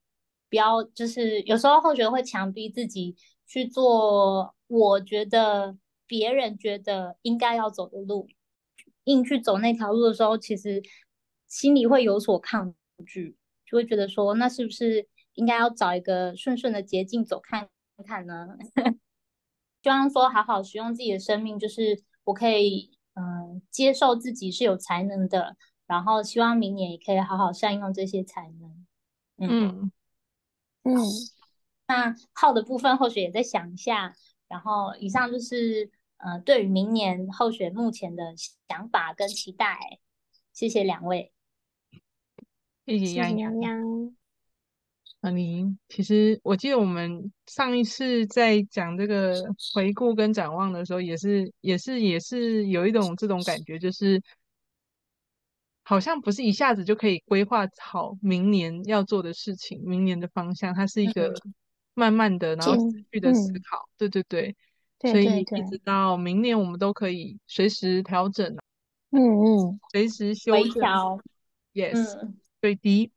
[0.50, 5.78] 不要就是有时候后学会强逼自己去做，我觉得
[6.08, 8.30] 别人觉得应该要走的路，
[9.04, 10.82] 硬去走那条路的时候，其实
[11.50, 12.74] 心里会有所抗
[13.06, 13.36] 拒，
[13.66, 15.10] 就会觉得说那是不是？
[15.34, 17.70] 应该要找一个顺顺的捷径走看
[18.06, 18.58] 看呢。
[19.82, 28.86] 希望说好好使用自己的生命，就是我可以嗯、呃、接受自己是有才能的，然后希望明年也可以好好善用这些才能。
[29.38, 29.92] 嗯
[30.84, 30.96] 嗯，
[31.88, 34.14] 那号的部分后学也再想一下，
[34.48, 38.34] 然后以上就是呃对于明年后选目前的
[38.70, 40.00] 想法跟期待。
[40.54, 41.34] 谢谢两位，
[42.86, 44.23] 谢谢洋洋。
[45.24, 49.34] 啊，你其实我记得我们上一次在讲这个
[49.74, 54.22] 回顾跟展望的时候，也是也是也是有一种这种感觉，就是
[55.84, 61.34] 好像不是一下子就可以规划好明年要做的事情，明年的方向，它是一个
[61.94, 64.24] 慢慢的，然后持续的思考，嗯、对对。
[65.00, 68.58] 对，所以一直到明年我们都可以随时调整，
[69.12, 70.84] 嗯嗯，随时修正
[71.74, 73.10] ，yes，对的。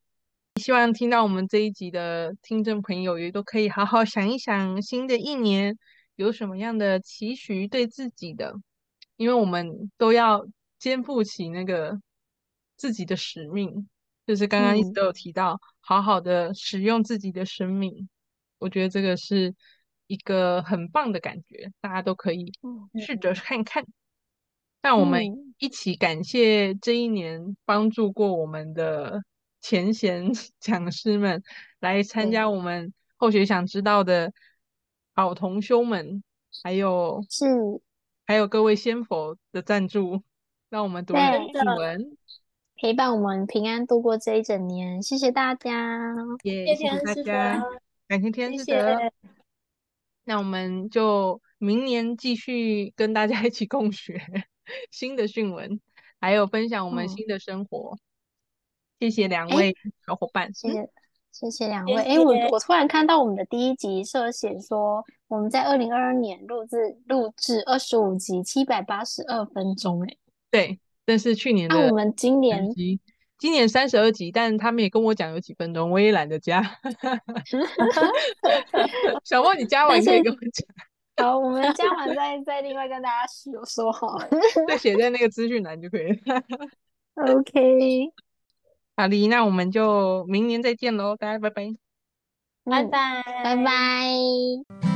[0.57, 5.79] 希望听到我们这一集的听众朋友也都可以好好想一想，新的一年
[6.17, 8.55] 有什么样的期许对自己的，
[9.17, 10.47] 因为我们都要
[10.79, 12.01] 肩负起那个
[12.77, 13.87] 自己的使命，
[14.27, 18.09] 就是刚刚一直都有提到，嗯、好好的使用自己的生命，
[18.59, 19.55] 我觉得这个是
[20.07, 22.51] 一个很棒的感觉，大家都可以
[23.07, 23.85] 试着看看。
[24.83, 29.23] 那、嗯、我们一起感谢这一年帮助过我们的。
[29.61, 31.43] 前贤 讲师们
[31.81, 34.33] 来参加我们后学想知道的
[35.15, 36.23] 好同修们，
[36.63, 37.47] 还有是
[38.27, 40.23] 还有各位仙佛的赞助，
[40.69, 41.19] 让我们读古
[41.79, 42.17] 文，
[42.77, 45.03] 陪伴我们平安度过这一整年。
[45.03, 47.65] 谢谢大家，也谢谢大家，
[48.07, 48.99] 感谢天师德。
[50.25, 54.21] 那我们就明年继续跟大家一起共学
[54.91, 55.81] 新的训文，
[56.21, 57.95] 还有分享我们新的生活。
[57.95, 58.01] 嗯
[58.99, 59.77] 谢谢两位
[60.07, 60.89] 小伙伴，谢谢
[61.31, 61.95] 谢谢两位。
[61.97, 70.17] 哎，我我突然看到我们的第一集设写说我们在二零二二年录制录制二十五集七百八十二分钟，哎，
[70.51, 72.73] 对，但是去年的，那我们今年
[73.39, 76.63] 今年三十二集，但他们也跟我讲有几分钟，我也懒得加。
[79.25, 80.67] 小莫，你加完可以跟我讲。
[81.23, 84.19] 好，我们加完再再另外跟大家说说好，
[84.67, 86.43] 再写在那个资讯栏就可以了。
[87.15, 88.11] OK，
[88.97, 91.77] 好的，那我们就明年再见喽，大家拜拜，
[92.65, 94.96] 拜拜，拜拜。